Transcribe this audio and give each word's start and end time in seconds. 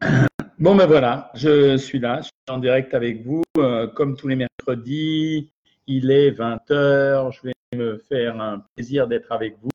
Bon 0.58 0.74
ben 0.74 0.86
voilà, 0.86 1.30
je 1.34 1.76
suis 1.76 1.98
là, 1.98 2.18
je 2.20 2.24
suis 2.24 2.32
en 2.48 2.58
direct 2.58 2.94
avec 2.94 3.24
vous. 3.24 3.42
Euh, 3.58 3.86
comme 3.86 4.16
tous 4.16 4.28
les 4.28 4.36
mercredis, 4.36 5.50
il 5.86 6.10
est 6.10 6.30
20h, 6.30 7.32
je 7.32 7.42
vais 7.42 7.52
me 7.74 7.98
faire 8.08 8.40
un 8.40 8.64
plaisir 8.74 9.06
d'être 9.06 9.32
avec 9.32 9.56
vous 9.60 9.70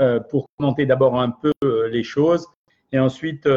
euh, 0.00 0.20
pour 0.20 0.46
commenter 0.56 0.86
d'abord 0.86 1.20
un 1.20 1.30
peu 1.30 1.52
euh, 1.64 1.88
les 1.88 2.02
choses 2.02 2.46
et 2.92 2.98
ensuite, 2.98 3.48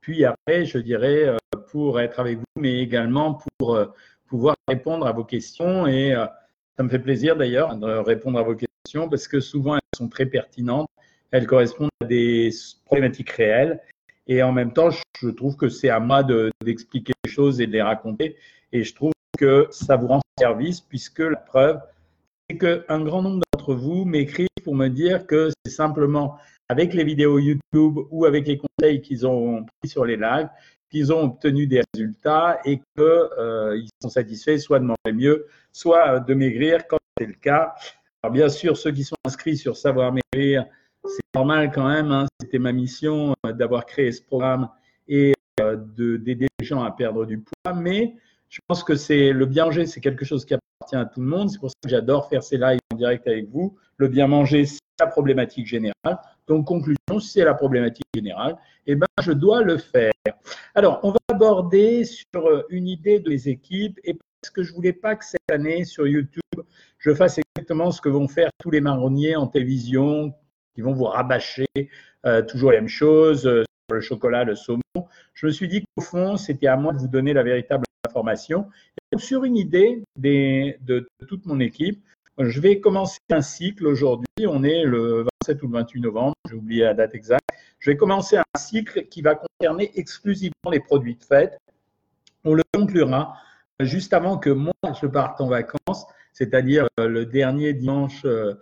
puis 0.00 0.24
après, 0.24 0.64
je 0.64 0.78
dirais, 0.78 1.36
pour 1.70 2.00
être 2.00 2.20
avec 2.20 2.38
vous, 2.38 2.44
mais 2.56 2.78
également 2.78 3.38
pour 3.58 3.78
pouvoir 4.26 4.56
répondre 4.66 5.06
à 5.06 5.12
vos 5.12 5.24
questions. 5.24 5.86
Et 5.86 6.14
ça 6.76 6.82
me 6.82 6.88
fait 6.88 6.98
plaisir 6.98 7.36
d'ailleurs 7.36 7.76
de 7.76 7.86
répondre 7.86 8.38
à 8.38 8.42
vos 8.42 8.54
questions 8.54 9.10
parce 9.10 9.28
que 9.28 9.40
souvent 9.40 9.74
elles 9.74 9.96
sont 9.96 10.08
très 10.08 10.24
pertinentes, 10.24 10.88
elles 11.32 11.46
correspondent 11.46 11.90
à 12.00 12.06
des 12.06 12.50
problématiques 12.86 13.30
réelles 13.30 13.80
et 14.26 14.42
en 14.42 14.52
même 14.52 14.72
temps, 14.72 14.90
je 14.90 15.28
trouve 15.28 15.56
que 15.56 15.68
c'est 15.68 15.88
à 15.88 16.00
moi 16.00 16.24
d'expliquer 16.64 17.12
les 17.24 17.30
choses 17.30 17.60
et 17.60 17.66
de 17.66 17.72
les 17.72 17.82
raconter. 17.82 18.36
Et 18.72 18.82
je 18.82 18.94
trouve 18.94 19.12
que 19.38 19.68
ça 19.70 19.96
vous 19.96 20.08
rend 20.08 20.20
service 20.38 20.80
puisque 20.80 21.20
la 21.20 21.36
preuve, 21.36 21.80
c'est 22.48 22.58
qu'un 22.58 23.00
grand 23.02 23.22
nombre 23.22 23.42
d'entre 23.52 23.74
vous 23.74 24.04
m'écrivent 24.04 24.48
pour 24.64 24.74
me 24.74 24.88
dire 24.88 25.26
que 25.26 25.50
c'est 25.64 25.72
simplement 25.72 26.36
avec 26.68 26.94
les 26.94 27.04
vidéos 27.04 27.38
YouTube 27.38 27.98
ou 28.10 28.24
avec 28.24 28.46
les 28.46 28.58
conseils 28.58 29.00
qu'ils 29.00 29.26
ont 29.26 29.64
pris 29.64 29.88
sur 29.88 30.04
les 30.04 30.16
lives 30.16 30.48
qu'ils 30.90 31.12
ont 31.12 31.24
obtenu 31.24 31.66
des 31.66 31.82
résultats 31.92 32.60
et 32.64 32.78
qu'ils 32.78 32.84
euh, 33.00 33.80
sont 34.00 34.08
satisfaits 34.08 34.58
soit 34.58 34.78
de 34.78 34.84
manger 34.84 35.12
mieux, 35.12 35.46
soit 35.72 36.20
de 36.20 36.34
maigrir 36.34 36.86
quand 36.86 36.98
c'est 37.18 37.26
le 37.26 37.34
cas. 37.34 37.74
Alors 38.22 38.32
bien 38.32 38.48
sûr, 38.48 38.76
ceux 38.76 38.92
qui 38.92 39.04
sont 39.04 39.16
inscrits 39.24 39.56
sur 39.56 39.76
Savoir 39.76 40.12
Maigrir, 40.12 40.66
c'est 41.08 41.34
normal 41.34 41.70
quand 41.72 41.88
même, 41.88 42.10
hein. 42.12 42.26
c'était 42.40 42.58
ma 42.58 42.72
mission 42.72 43.34
euh, 43.44 43.52
d'avoir 43.52 43.86
créé 43.86 44.12
ce 44.12 44.22
programme 44.22 44.68
et 45.08 45.34
euh, 45.60 45.76
d'aider 46.18 46.48
les 46.58 46.66
gens 46.66 46.82
à 46.82 46.90
perdre 46.90 47.24
du 47.24 47.38
poids, 47.38 47.74
mais 47.74 48.16
je 48.48 48.60
pense 48.66 48.84
que 48.84 48.94
c'est 48.94 49.32
le 49.32 49.46
bien 49.46 49.66
manger, 49.66 49.86
c'est 49.86 50.00
quelque 50.00 50.24
chose 50.24 50.44
qui 50.44 50.54
appartient 50.54 50.96
à 50.96 51.04
tout 51.04 51.20
le 51.20 51.26
monde. 51.26 51.50
C'est 51.50 51.58
pour 51.58 51.70
ça 51.70 51.76
que 51.82 51.88
j'adore 51.88 52.28
faire 52.28 52.42
ces 52.42 52.56
lives 52.56 52.78
en 52.92 52.96
direct 52.96 53.26
avec 53.26 53.48
vous. 53.50 53.76
Le 53.96 54.08
bien 54.08 54.26
manger, 54.26 54.66
c'est 54.66 54.80
la 55.00 55.06
problématique 55.06 55.66
générale. 55.66 56.18
Donc, 56.46 56.66
conclusion, 56.66 57.20
c'est 57.20 57.44
la 57.44 57.54
problématique 57.54 58.06
générale. 58.14 58.56
Eh 58.86 58.94
ben, 58.94 59.06
je 59.20 59.32
dois 59.32 59.62
le 59.62 59.78
faire. 59.78 60.12
Alors, 60.74 61.00
on 61.02 61.10
va 61.10 61.18
aborder 61.28 62.04
sur 62.04 62.46
euh, 62.46 62.62
une 62.70 62.86
idée 62.86 63.18
de 63.18 63.28
les 63.28 63.48
équipes 63.48 63.98
et 64.04 64.14
parce 64.40 64.50
que 64.52 64.62
je 64.62 64.72
voulais 64.72 64.92
pas 64.92 65.16
que 65.16 65.24
cette 65.24 65.50
année 65.50 65.84
sur 65.84 66.06
YouTube, 66.06 66.40
je 66.98 67.14
fasse 67.14 67.38
exactement 67.38 67.90
ce 67.90 68.00
que 68.00 68.08
vont 68.08 68.28
faire 68.28 68.50
tous 68.58 68.70
les 68.70 68.80
marronniers 68.80 69.34
en 69.34 69.48
télévision, 69.48 70.34
qui 70.76 70.82
vont 70.82 70.92
vous 70.92 71.04
rabâcher 71.04 71.66
euh, 72.26 72.42
toujours 72.42 72.70
les 72.70 72.76
mêmes 72.76 72.88
choses, 72.88 73.46
euh, 73.46 73.64
le 73.90 74.00
chocolat, 74.00 74.44
le 74.44 74.54
saumon. 74.54 74.82
Je 75.32 75.46
me 75.46 75.50
suis 75.50 75.68
dit 75.68 75.82
qu'au 75.82 76.02
fond, 76.02 76.36
c'était 76.36 76.66
à 76.66 76.76
moi 76.76 76.92
de 76.92 76.98
vous 76.98 77.08
donner 77.08 77.32
la 77.32 77.42
véritable 77.42 77.84
information. 78.06 78.68
Sur 79.16 79.44
une 79.44 79.56
idée 79.56 80.02
des, 80.16 80.76
de, 80.82 81.08
toute 81.26 81.46
mon 81.46 81.60
équipe, 81.60 82.02
je 82.38 82.60
vais 82.60 82.78
commencer 82.78 83.18
un 83.30 83.40
cycle 83.40 83.86
aujourd'hui. 83.86 84.46
On 84.46 84.62
est 84.62 84.84
le 84.84 85.24
27 85.46 85.62
ou 85.62 85.68
le 85.68 85.72
28 85.78 86.00
novembre, 86.02 86.34
j'ai 86.46 86.56
oublié 86.56 86.84
la 86.84 86.92
date 86.92 87.14
exacte. 87.14 87.48
Je 87.78 87.90
vais 87.90 87.96
commencer 87.96 88.36
un 88.36 88.58
cycle 88.58 89.06
qui 89.06 89.22
va 89.22 89.36
concerner 89.36 89.90
exclusivement 89.94 90.70
les 90.70 90.80
produits 90.80 91.16
de 91.16 91.24
fête. 91.24 91.58
On 92.44 92.52
le 92.52 92.62
conclura 92.74 93.34
juste 93.80 94.12
avant 94.12 94.36
que 94.36 94.50
moi 94.50 94.74
je 95.00 95.06
parte 95.06 95.40
en 95.40 95.48
vacances, 95.48 96.06
c'est-à-dire 96.34 96.86
euh, 97.00 97.08
le 97.08 97.24
dernier 97.24 97.72
dimanche 97.72 98.22
euh, 98.26 98.54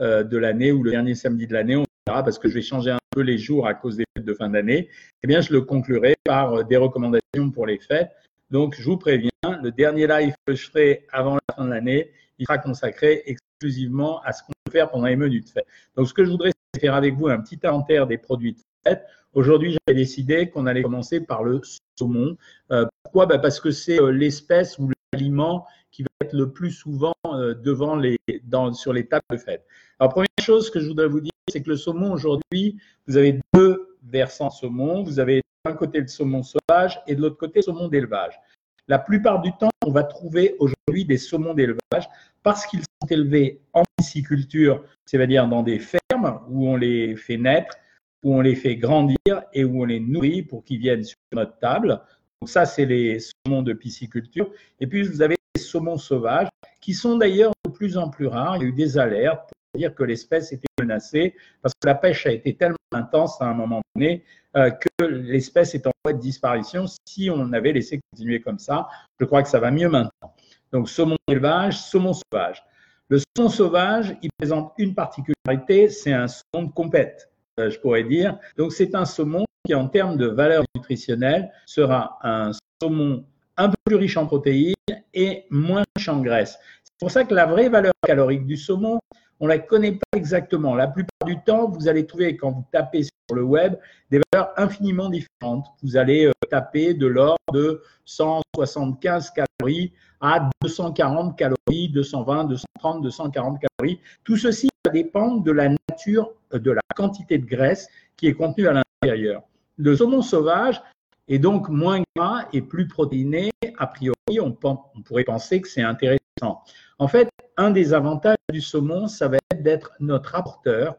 de 0.00 0.36
l'année 0.36 0.72
ou 0.72 0.82
le 0.82 0.90
dernier 0.90 1.14
samedi 1.14 1.46
de 1.46 1.52
l'année, 1.52 1.76
on 1.76 1.84
verra 2.06 2.22
parce 2.24 2.38
que 2.38 2.48
je 2.48 2.54
vais 2.54 2.62
changer 2.62 2.90
un 2.90 2.98
peu 3.10 3.20
les 3.22 3.38
jours 3.38 3.66
à 3.66 3.74
cause 3.74 3.96
des 3.96 4.04
fêtes 4.16 4.24
de 4.24 4.34
fin 4.34 4.48
d'année, 4.48 4.88
eh 5.22 5.26
bien, 5.26 5.40
je 5.40 5.52
le 5.52 5.62
conclurai 5.62 6.14
par 6.24 6.54
euh, 6.54 6.62
des 6.62 6.76
recommandations 6.76 7.50
pour 7.52 7.66
les 7.66 7.78
fêtes. 7.78 8.10
Donc, 8.50 8.74
je 8.78 8.84
vous 8.84 8.96
préviens, 8.96 9.30
le 9.62 9.70
dernier 9.70 10.06
live 10.06 10.34
que 10.46 10.54
je 10.54 10.68
ferai 10.70 11.06
avant 11.12 11.34
la 11.34 11.54
fin 11.54 11.64
de 11.64 11.70
l'année, 11.70 12.10
il 12.38 12.46
sera 12.46 12.58
consacré 12.58 13.22
exclusivement 13.26 14.20
à 14.22 14.32
ce 14.32 14.42
qu'on 14.42 14.52
peut 14.64 14.72
faire 14.72 14.90
pendant 14.90 15.06
les 15.06 15.16
menus 15.16 15.44
de 15.44 15.50
fête. 15.50 15.66
Donc, 15.96 16.08
ce 16.08 16.14
que 16.14 16.24
je 16.24 16.30
voudrais, 16.30 16.52
faire 16.78 16.94
avec 16.94 17.14
vous 17.16 17.28
un 17.28 17.40
petit 17.40 17.58
inventaire 17.64 18.06
des 18.06 18.16
produits 18.16 18.52
de 18.52 18.58
fête. 18.86 19.04
Aujourd'hui, 19.34 19.72
j'avais 19.72 19.98
décidé 19.98 20.48
qu'on 20.48 20.66
allait 20.66 20.82
commencer 20.82 21.20
par 21.20 21.42
le 21.42 21.60
saumon. 21.98 22.36
Euh, 22.70 22.86
pourquoi? 23.02 23.26
Bah, 23.26 23.38
Parce 23.38 23.60
que 23.60 23.72
c'est 23.72 23.98
l'espèce 24.12 24.78
ou 24.78 24.90
l'aliment 25.12 25.66
qui 25.90 26.02
va 26.02 26.08
être 26.22 26.32
le 26.32 26.52
plus 26.52 26.70
souvent 26.70 27.12
devant 27.24 27.96
les, 27.96 28.18
dans, 28.44 28.72
sur 28.72 28.92
les 28.92 29.06
tables 29.06 29.24
de 29.32 29.36
fête. 29.36 29.66
Alors, 30.00 30.14
première 30.14 30.28
chose 30.40 30.70
que 30.70 30.80
je 30.80 30.88
voudrais 30.88 31.08
vous 31.08 31.20
dire, 31.20 31.30
c'est 31.50 31.62
que 31.62 31.68
le 31.68 31.76
saumon 31.76 32.10
aujourd'hui, 32.10 32.80
vous 33.06 33.18
avez 33.18 33.38
deux 33.52 33.98
versants 34.02 34.48
saumon. 34.48 35.02
Vous 35.02 35.20
avez 35.20 35.42
d'un 35.66 35.74
côté 35.74 36.00
le 36.00 36.06
saumon 36.06 36.42
sauvage 36.42 36.98
et 37.06 37.14
de 37.14 37.20
l'autre 37.20 37.36
côté 37.36 37.58
le 37.58 37.64
saumon 37.64 37.88
d'élevage. 37.88 38.40
La 38.88 38.98
plupart 38.98 39.42
du 39.42 39.52
temps, 39.58 39.68
on 39.84 39.90
va 39.90 40.04
trouver 40.04 40.56
aujourd'hui 40.58 41.04
des 41.04 41.18
saumons 41.18 41.52
d'élevage 41.52 42.08
parce 42.42 42.64
qu'ils 42.64 42.80
sont 42.80 43.08
élevés 43.10 43.60
en 43.74 43.82
pisciculture, 43.98 44.82
c'est-à-dire 45.04 45.46
dans 45.46 45.62
des 45.62 45.78
fermes 45.78 46.40
où 46.48 46.66
on 46.66 46.76
les 46.76 47.14
fait 47.14 47.36
naître, 47.36 47.76
où 48.24 48.34
on 48.34 48.40
les 48.40 48.54
fait 48.54 48.76
grandir 48.76 49.42
et 49.52 49.64
où 49.64 49.82
on 49.82 49.84
les 49.84 50.00
nourrit 50.00 50.42
pour 50.42 50.64
qu'ils 50.64 50.78
viennent 50.78 51.04
sur 51.04 51.18
notre 51.34 51.58
table. 51.58 52.00
Donc 52.40 52.48
ça, 52.48 52.64
c'est 52.64 52.86
les 52.86 53.18
saumons 53.20 53.60
de 53.60 53.74
pisciculture. 53.74 54.50
Et 54.80 54.86
puis, 54.86 55.02
vous 55.02 55.20
avez 55.20 55.36
les 55.54 55.60
saumons 55.60 55.98
sauvages 55.98 56.48
qui 56.80 56.94
sont 56.94 57.18
d'ailleurs 57.18 57.52
de 57.66 57.70
plus 57.70 57.98
en 57.98 58.08
plus 58.08 58.28
rares. 58.28 58.56
Il 58.56 58.62
y 58.62 58.64
a 58.64 58.68
eu 58.68 58.72
des 58.72 58.96
alertes 58.96 59.50
dire 59.74 59.94
que 59.94 60.04
l'espèce 60.04 60.52
était 60.52 60.68
menacée 60.78 61.34
parce 61.62 61.74
que 61.74 61.86
la 61.86 61.94
pêche 61.94 62.26
a 62.26 62.32
été 62.32 62.56
tellement 62.56 62.76
intense 62.92 63.40
à 63.40 63.46
un 63.46 63.54
moment 63.54 63.80
donné 63.94 64.24
euh, 64.56 64.70
que 64.70 65.04
l'espèce 65.04 65.74
est 65.74 65.86
en 65.86 65.92
voie 66.04 66.12
de 66.12 66.20
disparition. 66.20 66.86
Si 67.06 67.30
on 67.30 67.52
avait 67.52 67.72
laissé 67.72 68.00
continuer 68.10 68.40
comme 68.40 68.58
ça, 68.58 68.88
je 69.18 69.24
crois 69.24 69.42
que 69.42 69.48
ça 69.48 69.60
va 69.60 69.70
mieux 69.70 69.88
maintenant. 69.88 70.34
Donc, 70.72 70.88
saumon 70.88 71.16
élevage, 71.28 71.78
saumon 71.78 72.12
sauvage. 72.12 72.64
Le 73.08 73.18
saumon 73.18 73.48
sauvage, 73.48 74.16
il 74.22 74.30
présente 74.38 74.72
une 74.78 74.94
particularité, 74.94 75.88
c'est 75.88 76.12
un 76.12 76.26
saumon 76.26 76.66
de 76.66 76.72
compète, 76.72 77.30
euh, 77.58 77.70
je 77.70 77.78
pourrais 77.78 78.04
dire. 78.04 78.38
Donc, 78.56 78.72
c'est 78.72 78.94
un 78.94 79.04
saumon 79.04 79.44
qui, 79.64 79.74
en 79.74 79.88
termes 79.88 80.16
de 80.16 80.26
valeur 80.26 80.64
nutritionnelle, 80.74 81.52
sera 81.66 82.18
un 82.22 82.52
saumon 82.80 83.24
un 83.56 83.68
peu 83.68 83.76
plus 83.84 83.96
riche 83.96 84.16
en 84.16 84.26
protéines 84.26 84.74
et 85.12 85.44
moins 85.50 85.84
riche 85.96 86.08
en 86.08 86.20
graisse. 86.20 86.58
C'est 86.82 86.98
pour 86.98 87.10
ça 87.10 87.24
que 87.24 87.34
la 87.34 87.46
vraie 87.46 87.68
valeur 87.68 87.92
calorique 88.06 88.46
du 88.46 88.56
saumon, 88.56 88.98
on 89.40 89.46
ne 89.46 89.50
la 89.50 89.58
connaît 89.58 89.92
pas 89.92 90.16
exactement. 90.18 90.74
La 90.74 90.86
plupart 90.86 91.26
du 91.26 91.40
temps, 91.40 91.68
vous 91.68 91.88
allez 91.88 92.06
trouver, 92.06 92.36
quand 92.36 92.52
vous 92.52 92.64
tapez 92.70 93.04
sur 93.04 93.34
le 93.34 93.42
web, 93.42 93.74
des 94.10 94.20
valeurs 94.32 94.52
infiniment 94.56 95.08
différentes. 95.08 95.66
Vous 95.82 95.96
allez 95.96 96.26
euh, 96.26 96.32
taper 96.50 96.92
de 96.92 97.06
l'ordre 97.06 97.38
de 97.52 97.82
175 98.04 99.30
calories 99.30 99.92
à 100.20 100.50
240 100.62 101.38
calories, 101.38 101.88
220, 101.88 102.44
230, 102.44 103.02
240 103.02 103.58
calories. 103.60 103.98
Tout 104.24 104.36
ceci 104.36 104.68
va 104.84 104.92
dépendre 104.92 105.42
de 105.42 105.52
la 105.52 105.70
nature, 105.88 106.30
euh, 106.52 106.58
de 106.58 106.72
la 106.72 106.82
quantité 106.94 107.38
de 107.38 107.46
graisse 107.46 107.88
qui 108.18 108.26
est 108.26 108.34
contenue 108.34 108.68
à 108.68 108.74
l'intérieur. 109.02 109.42
Le 109.78 109.96
saumon 109.96 110.20
sauvage 110.20 110.82
est 111.28 111.38
donc 111.38 111.70
moins 111.70 112.02
gras 112.14 112.44
et 112.52 112.60
plus 112.60 112.86
protéiné. 112.86 113.50
A 113.78 113.86
priori, 113.86 114.40
on 114.40 114.52
pourrait 114.52 115.24
penser 115.24 115.62
que 115.62 115.68
c'est 115.68 115.82
intéressant. 115.82 116.62
En 116.98 117.08
fait, 117.08 117.30
un 117.60 117.70
des 117.70 117.92
avantages 117.92 118.38
du 118.50 118.62
saumon, 118.62 119.06
ça 119.06 119.28
va 119.28 119.36
être 119.36 119.62
d'être 119.62 119.92
notre 120.00 120.34
apporteur 120.34 120.96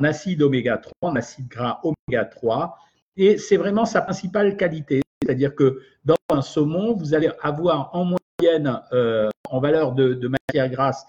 en 0.00 0.04
acide 0.04 0.42
oméga 0.42 0.78
3, 0.78 0.92
en 1.02 1.16
acide 1.16 1.48
gras 1.48 1.80
oméga 1.82 2.24
3. 2.24 2.78
Et 3.16 3.36
c'est 3.36 3.56
vraiment 3.56 3.84
sa 3.84 4.02
principale 4.02 4.56
qualité. 4.56 5.02
C'est-à-dire 5.20 5.56
que 5.56 5.82
dans 6.04 6.14
un 6.30 6.40
saumon, 6.40 6.94
vous 6.94 7.14
allez 7.14 7.30
avoir 7.42 7.90
en 7.96 8.16
moyenne, 8.40 8.80
euh, 8.92 9.28
en 9.50 9.58
valeur 9.58 9.92
de, 9.92 10.28
matière 10.28 10.70
grasse, 10.70 11.04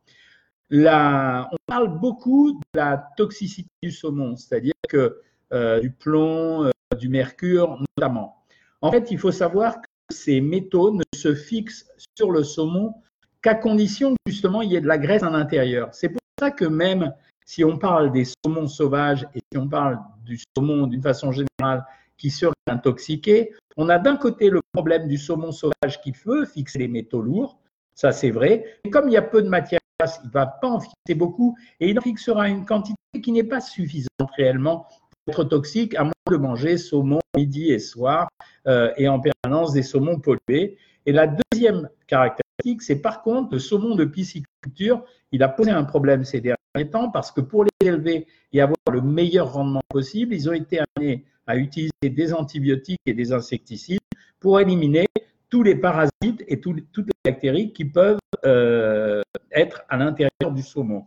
on 0.72 1.58
parle 1.66 2.00
beaucoup 2.00 2.54
de 2.54 2.80
la 2.80 3.10
toxicité 3.18 3.70
du 3.82 3.92
saumon, 3.92 4.36
c'est-à-dire 4.36 4.74
que 4.88 5.22
euh, 5.54 5.80
du 5.80 5.92
plomb, 5.92 6.66
euh, 6.66 6.72
du 6.98 7.10
mercure 7.10 7.82
notamment. 7.98 8.44
En 8.82 8.92
fait, 8.92 9.12
il 9.12 9.18
faut 9.18 9.32
savoir 9.32 9.82
que 9.82 9.88
ces 10.10 10.42
métaux 10.42 10.92
ne 10.92 11.04
se 11.16 11.34
fixent 11.34 11.88
sur 12.18 12.32
le 12.32 12.44
saumon 12.44 12.94
qu'à 13.42 13.56
condition 13.56 14.16
justement 14.26 14.62
il 14.62 14.72
y 14.72 14.76
ait 14.76 14.82
de 14.82 14.88
la 14.88 14.98
graisse 14.98 15.24
à 15.24 15.30
l'intérieur. 15.30 15.90
C'est 15.94 16.10
pour 16.10 16.22
ça 16.40 16.52
que 16.52 16.66
même 16.66 17.14
si 17.50 17.64
on 17.64 17.78
parle 17.78 18.12
des 18.12 18.26
saumons 18.26 18.68
sauvages 18.68 19.28
et 19.34 19.40
si 19.52 19.58
on 19.58 19.68
parle 19.68 20.00
du 20.24 20.38
saumon 20.56 20.86
d'une 20.86 21.02
façon 21.02 21.32
générale 21.32 21.84
qui 22.16 22.30
serait 22.30 22.54
intoxiqué, 22.68 23.54
on 23.76 23.90
a 23.90 23.98
d'un 23.98 24.18
côté 24.18 24.52
le 24.52 24.62
problème 24.72 25.08
du 25.08 25.18
saumon 25.18 25.52
sauvage 25.52 26.00
qui 26.04 26.12
peut 26.12 26.46
fixer 26.46 26.78
les 26.78 26.88
métaux 26.88 27.24
lourds, 27.24 27.58
ça 27.96 28.12
c'est 28.12 28.30
vrai, 28.30 28.78
et 28.84 28.92
comme 28.92 29.10
il 29.10 29.14
y 29.14 29.18
a 29.18 29.24
peu 29.24 29.42
de 29.42 29.50
matière 29.50 29.80
grasse, 30.00 30.20
il 30.24 30.28
ne 30.28 30.32
va 30.32 30.46
pas 30.46 30.68
en 30.68 30.80
fixer 30.80 31.16
beaucoup 31.16 31.58
et 31.80 31.90
il 31.90 31.98
en 31.98 32.04
fixera 32.04 32.50
une 32.50 32.66
quantité 32.66 32.96
qui 33.20 33.32
n'est 33.32 33.44
pas 33.44 33.62
suffisante 33.62 34.30
réellement 34.38 34.86
pour 35.26 35.34
être 35.34 35.44
toxique, 35.46 35.96
à 35.96 36.04
moins 36.04 36.14
de 36.30 36.38
manger 36.38 36.78
saumon 36.78 37.20
midi 37.36 37.72
et 37.72 37.80
soir 37.80 38.28
euh, 38.68 38.94
et 38.98 39.08
en 39.08 39.20
permanence 39.20 39.74
des 39.74 39.82
saumons 39.82 40.20
pollués. 40.20 40.78
Et 41.08 41.12
la 41.12 41.26
deuxième 41.26 41.90
caractéristique, 42.06 42.49
c'est 42.80 43.02
par 43.02 43.22
contre 43.22 43.54
le 43.54 43.60
saumon 43.60 43.96
de 43.96 44.06
pisciculture, 44.06 45.04
il 45.32 45.44
a 45.44 45.50
posé 45.50 45.72
un 45.72 45.84
problème 45.84 46.24
ces 46.24 46.42
derniers 46.42 46.90
temps 46.92 47.10
parce 47.10 47.32
que 47.32 47.42
pour 47.42 47.64
les 47.64 47.88
élever 47.88 48.28
et 48.54 48.62
avoir 48.62 48.78
le 48.92 49.02
meilleur 49.02 49.54
rendement 49.54 49.82
possible, 49.90 50.34
ils 50.34 50.50
ont 50.50 50.54
été 50.54 50.80
amenés 50.80 51.26
à 51.48 51.58
utiliser 51.58 51.92
des 52.04 52.34
antibiotiques 52.34 53.02
et 53.06 53.14
des 53.14 53.32
insecticides 53.34 54.00
pour 54.40 54.60
éliminer 54.60 55.08
tous 55.50 55.64
les 55.64 55.76
parasites 55.76 56.44
et 56.48 56.60
toutes 56.60 56.78
les 56.96 57.32
bactéries 57.32 57.74
qui 57.74 57.86
peuvent 57.86 58.20
euh, 58.46 59.22
être 59.52 59.84
à 59.90 59.98
l'intérieur 59.98 60.52
du 60.54 60.62
saumon. 60.62 61.06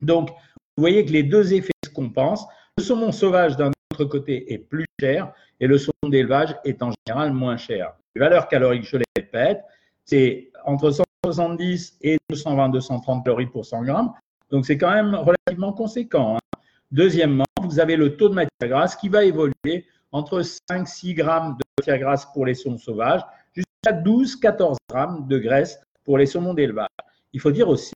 Donc, 0.00 0.30
vous 0.30 0.82
voyez 0.82 1.04
que 1.04 1.12
les 1.12 1.22
deux 1.22 1.52
effets 1.52 1.72
se 1.84 1.90
compensent. 1.90 2.46
Le 2.78 2.82
saumon 2.82 3.12
sauvage, 3.12 3.56
d'un 3.56 3.70
autre 3.92 4.04
côté, 4.04 4.52
est 4.52 4.58
plus 4.58 4.86
cher 5.00 5.32
et 5.60 5.66
le 5.66 5.78
saumon 5.78 6.10
d'élevage 6.10 6.56
est 6.64 6.82
en 6.82 6.90
général 7.06 7.32
moins 7.32 7.56
cher. 7.56 7.94
Les 8.14 8.20
valeurs 8.20 8.48
caloriques, 8.48 8.84
je 8.84 8.96
les 8.96 9.04
répète, 9.16 9.62
c'est 10.06 10.50
entre 10.64 10.90
170 11.24 11.98
et 12.02 12.18
220-230 12.32 13.24
calories 13.24 13.46
pour 13.46 13.66
100 13.66 13.82
grammes. 13.82 14.12
Donc, 14.50 14.64
c'est 14.64 14.78
quand 14.78 14.92
même 14.92 15.14
relativement 15.14 15.72
conséquent. 15.72 16.36
Hein. 16.36 16.58
Deuxièmement, 16.92 17.44
vous 17.62 17.80
avez 17.80 17.96
le 17.96 18.16
taux 18.16 18.28
de 18.28 18.34
matière 18.34 18.68
grasse 18.68 18.96
qui 18.96 19.08
va 19.08 19.24
évoluer 19.24 19.84
entre 20.12 20.42
5-6 20.70 21.14
grammes 21.14 21.56
de 21.58 21.64
matière 21.78 21.98
grasse 21.98 22.26
pour 22.32 22.46
les 22.46 22.54
saumons 22.54 22.78
sauvages 22.78 23.22
jusqu'à 23.54 23.92
12-14 23.92 24.76
grammes 24.88 25.26
de 25.26 25.38
graisse 25.38 25.80
pour 26.04 26.16
les 26.16 26.26
saumons 26.26 26.54
d'élevage. 26.54 26.88
Il 27.32 27.40
faut 27.40 27.50
dire 27.50 27.68
aussi 27.68 27.92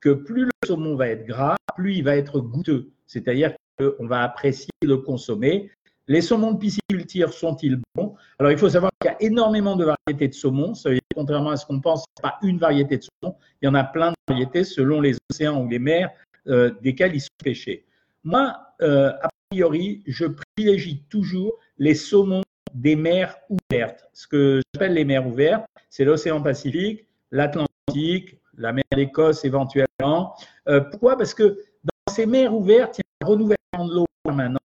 que 0.00 0.10
plus 0.10 0.46
le 0.46 0.50
saumon 0.66 0.96
va 0.96 1.08
être 1.08 1.26
gras, 1.26 1.56
plus 1.76 1.96
il 1.96 2.04
va 2.04 2.16
être 2.16 2.40
goûteux. 2.40 2.90
C'est-à-dire 3.06 3.54
qu'on 3.78 4.06
va 4.06 4.22
apprécier 4.22 4.70
le 4.82 4.96
consommer. 4.96 5.70
Les 6.10 6.22
saumons 6.22 6.50
de 6.50 6.58
pisciculture 6.58 7.32
sont-ils 7.32 7.80
bons? 7.94 8.16
Alors, 8.40 8.50
il 8.50 8.58
faut 8.58 8.68
savoir 8.68 8.90
qu'il 9.00 9.12
y 9.12 9.14
a 9.14 9.22
énormément 9.22 9.76
de 9.76 9.84
variétés 9.84 10.26
de 10.26 10.34
saumon. 10.34 10.72
Contrairement 11.14 11.50
à 11.50 11.56
ce 11.56 11.64
qu'on 11.64 11.80
pense, 11.80 12.00
ce 12.00 12.04
n'est 12.18 12.30
pas 12.30 12.38
une 12.42 12.58
variété 12.58 12.98
de 12.98 13.04
saumon. 13.04 13.36
Il 13.62 13.66
y 13.66 13.68
en 13.68 13.74
a 13.76 13.84
plein 13.84 14.10
de 14.10 14.16
variétés 14.26 14.64
selon 14.64 15.00
les 15.00 15.16
océans 15.30 15.62
ou 15.62 15.68
les 15.68 15.78
mers 15.78 16.10
euh, 16.48 16.72
desquels 16.82 17.14
ils 17.14 17.20
sont 17.20 17.28
pêchés. 17.44 17.86
Moi, 18.24 18.56
euh, 18.82 19.12
a 19.22 19.28
priori, 19.50 20.02
je 20.04 20.26
privilégie 20.56 21.04
toujours 21.08 21.56
les 21.78 21.94
saumons 21.94 22.42
des 22.74 22.96
mers 22.96 23.36
ouvertes. 23.48 24.04
Ce 24.12 24.26
que 24.26 24.60
j'appelle 24.74 24.94
les 24.94 25.04
mers 25.04 25.24
ouvertes, 25.24 25.64
c'est 25.90 26.04
l'océan 26.04 26.42
Pacifique, 26.42 27.06
l'Atlantique, 27.30 28.36
la 28.56 28.72
mer 28.72 28.82
d'Écosse 28.96 29.44
éventuellement. 29.44 30.34
Euh, 30.66 30.80
pourquoi? 30.80 31.16
Parce 31.16 31.34
que 31.34 31.60
dans 31.84 32.12
ces 32.12 32.26
mers 32.26 32.52
ouvertes, 32.52 32.98
il 32.98 33.02
y 33.02 33.24
a 33.24 33.28
un 33.28 33.30
renouvellement 33.30 33.86
de 33.86 33.94
l'eau 33.94 34.06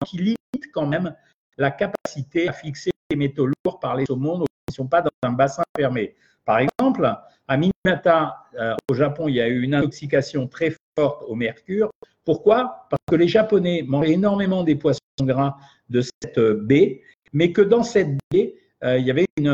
qui 0.07 0.19
limite 0.19 0.73
quand 0.73 0.87
même 0.87 1.15
la 1.59 1.71
capacité 1.71 2.49
à 2.49 2.53
fixer 2.53 2.91
les 3.11 3.17
métaux 3.17 3.47
lourds 3.47 3.81
par 3.81 3.97
les 3.97 4.05
saumons 4.07 4.39
qui 4.39 4.45
ne 4.69 4.75
sont 4.75 4.87
pas 4.87 5.03
dans 5.03 5.11
un 5.23 5.33
bassin 5.33 5.63
fermé. 5.77 6.15
Par 6.45 6.59
exemple, 6.59 7.13
à 7.49 7.57
Minamata, 7.57 8.37
euh, 8.59 8.75
au 8.91 8.95
Japon, 8.95 9.29
il 9.29 9.37
y 9.37 9.41
a 9.41 9.49
eu 9.49 9.63
une 9.63 9.75
intoxication 9.75 10.47
très 10.49 10.75
forte 10.99 11.25
au 11.27 11.35
mercure. 11.35 11.91
Pourquoi? 12.25 12.87
Parce 12.91 13.03
que 13.09 13.17
les 13.17 13.29
Japonais 13.29 13.85
mangeaient 13.87 14.13
énormément 14.13 14.65
des 14.65 14.75
poissons 14.75 15.01
gras 15.23 15.57
de 15.89 16.01
cette 16.01 16.41
baie, 16.41 17.03
mais 17.33 17.53
que 17.53 17.63
dans 17.63 17.83
cette 17.83 18.19
baie, 18.31 18.55
euh, 18.85 18.99
il 18.99 19.07
y 19.07 19.11
avait 19.11 19.27
une, 19.37 19.49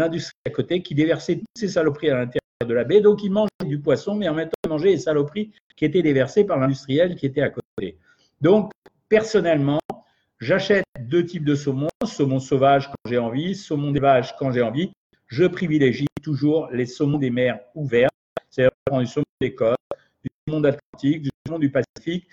industrie 0.00 0.34
à 0.46 0.50
côté 0.50 0.82
qui 0.82 0.94
déversait 0.94 1.36
toutes 1.36 1.46
ces 1.56 1.68
saloperies 1.68 2.10
à 2.10 2.18
l'intérieur 2.18 2.40
de 2.66 2.74
la 2.74 2.84
baie. 2.84 3.00
Donc, 3.00 3.22
ils 3.22 3.30
mangeaient 3.30 3.66
du 3.66 3.78
poisson, 3.78 4.14
mais 4.14 4.28
en 4.28 4.34
même 4.34 4.48
temps, 4.48 4.56
ils 4.64 4.70
mangeaient 4.70 4.90
les 4.90 4.98
saloperies 4.98 5.52
qui 5.76 5.84
étaient 5.84 6.02
déversées 6.02 6.44
par 6.44 6.58
l'industriel 6.58 7.14
qui 7.16 7.26
était 7.26 7.42
à 7.42 7.50
côté. 7.50 7.98
Donc, 8.40 8.70
personnellement, 9.14 9.78
j'achète 10.40 10.84
deux 10.98 11.24
types 11.24 11.44
de 11.44 11.54
saumon, 11.54 11.86
saumon 12.04 12.40
sauvage 12.40 12.88
quand 12.88 13.08
j'ai 13.08 13.18
envie, 13.18 13.54
saumon 13.54 13.92
d'élevage 13.92 14.34
quand 14.40 14.50
j'ai 14.50 14.60
envie. 14.60 14.90
Je 15.28 15.44
privilégie 15.44 16.08
toujours 16.20 16.68
les 16.72 16.84
saumons 16.84 17.18
des 17.18 17.30
mers 17.30 17.60
ouvertes, 17.76 18.12
c'est-à-dire 18.50 18.98
du 18.98 19.06
saumon 19.06 19.24
d'Écosse, 19.40 19.76
du 20.24 20.30
saumon 20.48 20.64
Atlantique, 20.64 21.22
du 21.22 21.30
saumon 21.46 21.60
du 21.60 21.70
Pacifique. 21.70 22.26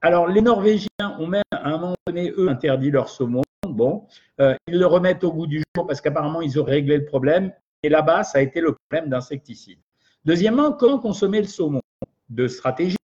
Alors, 0.00 0.26
les 0.26 0.40
Norvégiens 0.40 0.88
ont 1.20 1.28
même, 1.28 1.44
à 1.52 1.68
un 1.68 1.78
moment 1.78 1.94
donné, 2.08 2.32
eux, 2.36 2.48
interdit 2.48 2.90
leur 2.90 3.08
saumon. 3.08 3.42
Bon, 3.68 4.08
euh, 4.40 4.56
ils 4.66 4.80
le 4.80 4.86
remettent 4.86 5.22
au 5.22 5.32
goût 5.32 5.46
du 5.46 5.62
jour 5.76 5.86
parce 5.86 6.00
qu'apparemment, 6.00 6.40
ils 6.40 6.58
ont 6.58 6.64
réglé 6.64 6.96
le 6.96 7.04
problème. 7.04 7.52
Et 7.84 7.88
là-bas, 7.88 8.24
ça 8.24 8.38
a 8.38 8.40
été 8.40 8.60
le 8.60 8.74
problème 8.74 9.08
d'insecticides. 9.08 9.78
Deuxièmement, 10.24 10.72
comment 10.72 10.98
consommer 10.98 11.40
le 11.40 11.46
saumon? 11.46 11.82
De 12.30 12.48
stratégie. 12.48 12.96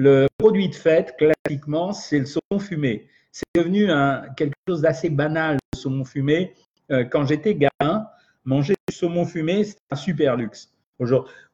Le 0.00 0.28
produit 0.38 0.68
de 0.68 0.76
fête, 0.76 1.16
classiquement, 1.16 1.92
c'est 1.92 2.20
le 2.20 2.26
saumon 2.26 2.60
fumé. 2.60 3.08
C'est 3.32 3.46
devenu 3.56 3.88
quelque 4.36 4.54
chose 4.68 4.80
d'assez 4.80 5.10
banal, 5.10 5.58
le 5.72 5.76
saumon 5.76 6.04
fumé. 6.04 6.54
Euh, 6.92 7.02
quand 7.02 7.26
j'étais 7.26 7.56
gamin, 7.56 8.06
manger 8.44 8.76
du 8.88 8.94
saumon 8.94 9.24
fumé, 9.24 9.64
c'est 9.64 9.76
un 9.90 9.96
super 9.96 10.36
luxe. 10.36 10.72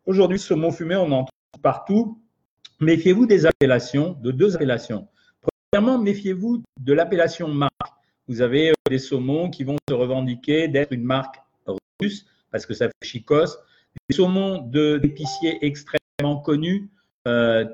Aujourd'hui, 0.05 0.37
le 0.37 0.43
saumon 0.43 0.73
fumé, 0.73 0.95
on 0.95 1.11
en 1.11 1.25
trouve 1.25 1.63
partout. 1.63 2.21
Méfiez-vous 2.81 3.25
des 3.25 3.47
appellations, 3.47 4.13
de 4.21 4.31
deux 4.31 4.57
appellations. 4.57 5.09
Premièrement, 5.73 5.99
méfiez-vous 5.99 6.63
de 6.79 6.93
l'appellation 6.93 7.49
marque. 7.49 7.73
Vous 8.29 8.43
avez 8.43 8.73
euh, 8.73 8.75
des 8.91 8.99
saumons 8.99 9.49
qui 9.49 9.65
vont 9.65 9.79
se 9.89 9.95
revendiquer 9.95 10.69
d'être 10.69 10.93
une 10.93 11.05
marque 11.05 11.37
russe 11.99 12.27
parce 12.51 12.67
que 12.67 12.75
ça 12.75 12.89
fait 12.89 13.09
chicos. 13.09 13.57
Des 14.11 14.17
saumons 14.17 14.59
d'épiciers 14.59 15.65
extrêmement 15.65 16.43
connus, 16.43 16.91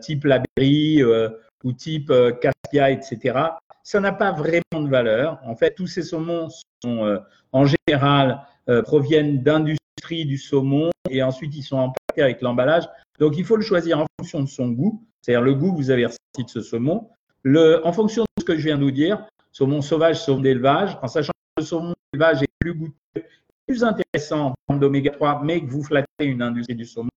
type 0.01 0.25
La 0.25 0.43
euh, 0.59 1.29
ou 1.65 1.73
type 1.73 2.13
Caspia, 2.41 2.91
etc. 2.91 3.39
Ça 3.83 4.01
n'a 4.01 4.13
pas 4.13 4.33
vraiment 4.33 4.83
de 4.83 4.89
valeur. 4.89 5.39
En 5.45 5.57
fait, 5.57 5.75
tous 5.75 5.87
ces 5.87 6.03
saumons 6.03 6.49
sont 6.83 7.21
en 7.53 7.65
général 7.67 8.41
proviennent 8.85 9.43
d'industries 9.43 10.27
du 10.27 10.39
saumon 10.39 10.91
et 11.09 11.23
ensuite 11.23 11.55
ils 11.57 11.63
sont 11.63 11.79
empaquetés 11.79 12.23
avec 12.23 12.41
l'emballage. 12.41 12.85
Donc, 13.19 13.37
il 13.37 13.45
faut 13.45 13.57
le 13.57 13.63
choisir 13.63 14.01
en 14.01 14.07
fonction 14.19 14.41
de 14.41 14.49
son 14.49 14.69
goût, 14.71 15.05
c'est-à-dire 15.21 15.43
le 15.43 15.55
goût 15.55 15.73
que 15.73 15.77
vous 15.77 15.91
avez 15.91 16.07
ressenti 16.07 16.45
de 16.45 16.49
ce 16.49 16.61
saumon, 16.61 17.11
le, 17.43 17.87
en 17.87 17.93
fonction 17.93 18.23
de 18.23 18.41
ce 18.41 18.45
que 18.45 18.57
je 18.57 18.65
viens 18.65 18.79
de 18.79 18.83
vous 18.83 18.91
dire, 18.91 19.27
saumon 19.53 19.83
sauvage, 19.83 20.21
saumon 20.21 20.41
d'élevage, 20.41 20.97
en 21.03 21.09
sachant 21.09 21.33
que 21.33 21.63
le 21.63 21.67
saumon 21.67 21.95
d'élevage 22.13 22.43
est 22.43 22.49
plus 22.59 22.75
goûteux, 22.75 23.25
plus 23.67 23.85
intéressant 23.85 24.49
en 24.49 24.55
termes 24.69 24.81
d'oméga 24.81 25.11
3, 25.11 25.43
mais 25.45 25.61
que 25.61 25.71
vous 25.71 25.83
flattez 25.83 26.07
une 26.25 26.43
industrie 26.43 26.75
du 26.75 26.87
saumon. 26.87 27.11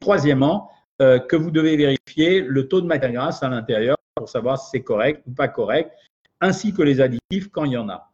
Troisièmement, 0.00 0.70
euh, 1.02 1.18
que 1.18 1.36
vous 1.36 1.50
devez 1.50 1.76
vérifier 1.76 2.40
le 2.40 2.68
taux 2.68 2.80
de 2.80 2.86
matière 2.86 3.12
grasse 3.12 3.42
à 3.42 3.48
l'intérieur. 3.48 3.96
pour 4.14 4.28
savoir 4.28 4.58
si 4.58 4.70
c'est 4.70 4.82
correct 4.82 5.22
ou 5.26 5.32
pas 5.32 5.48
correct, 5.48 5.92
ainsi 6.40 6.72
que 6.72 6.82
les 6.82 7.00
additifs 7.00 7.48
quand 7.50 7.64
il 7.64 7.72
y 7.72 7.76
en 7.76 7.88
a. 7.88 8.10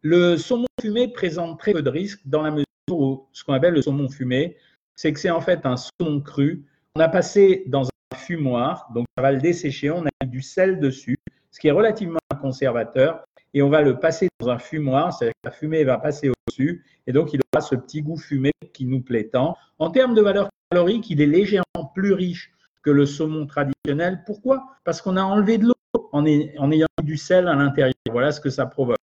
Le 0.00 0.36
saumon 0.36 0.66
fumé 0.80 1.08
présente 1.08 1.58
très 1.58 1.72
peu 1.72 1.82
de 1.82 1.90
risques 1.90 2.22
dans 2.24 2.42
la 2.42 2.50
mesure 2.50 2.64
où 2.90 3.26
ce 3.32 3.44
qu'on 3.44 3.52
appelle 3.52 3.74
le 3.74 3.82
saumon 3.82 4.08
fumé, 4.08 4.56
c'est 4.94 5.12
que 5.12 5.20
c'est 5.20 5.30
en 5.30 5.40
fait 5.40 5.66
un 5.66 5.76
saumon 5.76 6.20
cru. 6.20 6.64
On 6.96 7.00
a 7.00 7.08
passé 7.08 7.64
dans 7.66 7.86
un 7.86 8.16
fumoir, 8.16 8.88
donc 8.94 9.06
ça 9.16 9.22
va 9.22 9.32
le 9.32 9.40
dessécher, 9.40 9.90
on 9.90 10.04
a 10.04 10.10
mis 10.24 10.30
du 10.30 10.42
sel 10.42 10.80
dessus, 10.80 11.18
ce 11.50 11.60
qui 11.60 11.68
est 11.68 11.72
relativement 11.72 12.18
conservateur, 12.40 13.24
et 13.54 13.62
on 13.62 13.68
va 13.68 13.82
le 13.82 14.00
passer 14.00 14.28
dans 14.40 14.48
un 14.48 14.58
fumoir, 14.58 15.12
c'est-à-dire 15.12 15.34
que 15.42 15.48
la 15.48 15.54
fumée 15.54 15.84
va 15.84 15.98
passer 15.98 16.30
au-dessus, 16.30 16.84
et 17.06 17.12
donc 17.12 17.32
il 17.32 17.40
aura 17.52 17.60
ce 17.62 17.74
petit 17.74 18.02
goût 18.02 18.16
fumé 18.16 18.52
qui 18.72 18.86
nous 18.86 19.00
plaît 19.00 19.24
tant. 19.24 19.56
En 19.78 19.90
termes 19.90 20.14
de 20.14 20.22
valeur 20.22 20.48
calorique, 20.70 21.10
il 21.10 21.20
est 21.20 21.26
légèrement 21.26 21.71
plus 21.86 22.12
riche 22.12 22.52
que 22.82 22.90
le 22.90 23.06
saumon 23.06 23.46
traditionnel. 23.46 24.22
Pourquoi? 24.26 24.64
Parce 24.84 25.00
qu'on 25.00 25.16
a 25.16 25.22
enlevé 25.22 25.58
de 25.58 25.66
l'eau 25.66 26.08
en, 26.12 26.24
ayant 26.26 26.86
du 27.02 27.16
sel 27.16 27.48
à 27.48 27.54
l'intérieur. 27.54 27.94
Voilà 28.10 28.32
ce 28.32 28.40
que 28.40 28.50
ça 28.50 28.66
provoque. 28.66 28.98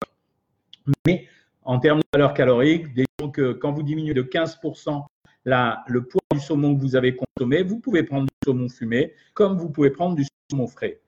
Mais 1.06 1.28
en 1.64 1.78
termes 1.78 1.98
de 1.98 2.06
valeur 2.12 2.34
calorique, 2.34 2.86
disons 2.94 3.30
que 3.30 3.52
quand 3.52 3.72
vous 3.72 3.82
diminuez 3.82 4.14
de 4.14 4.22
15% 4.22 5.04
le 5.44 6.00
poids 6.00 6.20
du 6.32 6.40
saumon 6.40 6.74
que 6.74 6.80
vous 6.80 6.96
avez 6.96 7.16
consommé, 7.16 7.62
vous 7.62 7.78
pouvez 7.78 8.02
prendre 8.02 8.24
du 8.24 8.34
saumon 8.44 8.68
fumé 8.68 9.14
comme 9.34 9.56
vous 9.56 9.70
pouvez 9.70 9.90
prendre 9.90 10.16
du 10.16 10.24
saumon 10.50 10.66
frais. 10.66 11.00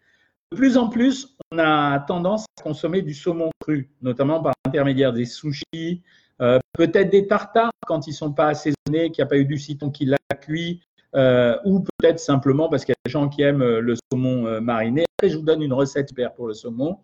De 0.52 0.56
plus 0.56 0.76
en 0.76 0.88
plus, 0.88 1.36
on 1.50 1.58
a 1.58 1.98
tendance 2.00 2.46
à 2.58 2.62
consommer 2.62 3.02
du 3.02 3.14
saumon 3.14 3.50
cru, 3.60 3.90
notamment 4.00 4.40
par 4.40 4.54
l'intermédiaire 4.64 5.12
des 5.12 5.26
sushis, 5.26 6.02
euh, 6.40 6.58
peut-être 6.72 7.10
des 7.10 7.26
tartares 7.26 7.70
quand 7.86 8.06
ils 8.06 8.10
ne 8.10 8.16
sont 8.16 8.32
pas 8.32 8.48
assaisonnés, 8.48 9.10
qu'il 9.10 9.22
n'y 9.22 9.26
a 9.26 9.26
pas 9.26 9.38
eu 9.38 9.44
du 9.44 9.58
citron 9.58 9.90
qui 9.90 10.06
l'a 10.06 10.16
cuit, 10.40 10.80
euh, 11.14 11.56
ou 11.64 11.80
peut-être 11.80 12.18
simplement 12.18 12.68
parce 12.68 12.84
qu'il 12.84 12.92
y 12.92 12.98
a 12.98 13.02
des 13.06 13.10
gens 13.10 13.28
qui 13.28 13.42
aiment 13.42 13.62
euh, 13.62 13.80
le 13.80 13.94
saumon 14.10 14.60
mariné. 14.60 15.04
Après, 15.16 15.30
je 15.30 15.36
vous 15.36 15.44
donne 15.44 15.62
une 15.62 15.72
recette 15.72 16.08
super 16.08 16.34
pour 16.34 16.46
le 16.46 16.54
saumon. 16.54 16.98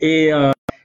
Et 0.00 0.32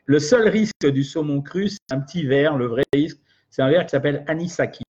le 0.06 0.20
seul 0.20 0.48
risque 0.48 0.86
du 0.86 1.04
saumon 1.04 1.42
cru, 1.42 1.70
c'est 1.70 1.80
un 1.92 2.00
petit 2.00 2.26
verre. 2.26 2.56
Le 2.56 2.68
vrai 2.68 2.84
risque, 2.94 3.20
c'est 3.50 3.62
un 3.62 3.70
verre 3.70 3.84
qui 3.86 3.92
s'appelle 3.92 4.24
anisakis. 4.28 4.84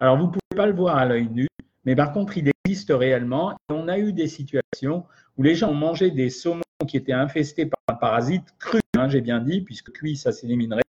Alors, 0.00 0.16
vous 0.16 0.24
ne 0.24 0.28
pouvez 0.30 0.56
pas 0.56 0.66
le 0.66 0.74
voir 0.74 0.96
à 0.96 1.04
l'œil 1.04 1.28
nu, 1.28 1.46
mais 1.84 1.94
par 1.94 2.12
contre, 2.12 2.36
il 2.38 2.50
existe 2.64 2.90
réellement. 2.90 3.52
Et 3.52 3.72
on 3.72 3.86
a 3.88 3.98
eu 3.98 4.12
des 4.12 4.26
situations 4.26 5.04
où 5.36 5.42
les 5.42 5.54
gens 5.54 5.70
ont 5.70 5.74
mangé 5.74 6.10
des 6.10 6.28
saumons 6.28 6.62
qui 6.88 6.96
étaient 6.96 7.12
infestés 7.12 7.66
par 7.66 7.78
un 7.88 7.94
parasite 7.94 8.44
cru, 8.58 8.80
hein, 8.98 9.08
j'ai 9.08 9.20
bien 9.20 9.38
dit, 9.38 9.60
puisque 9.60 9.92
cuit, 9.92 10.16
ça 10.16 10.32
s'éliminerait. 10.32 10.82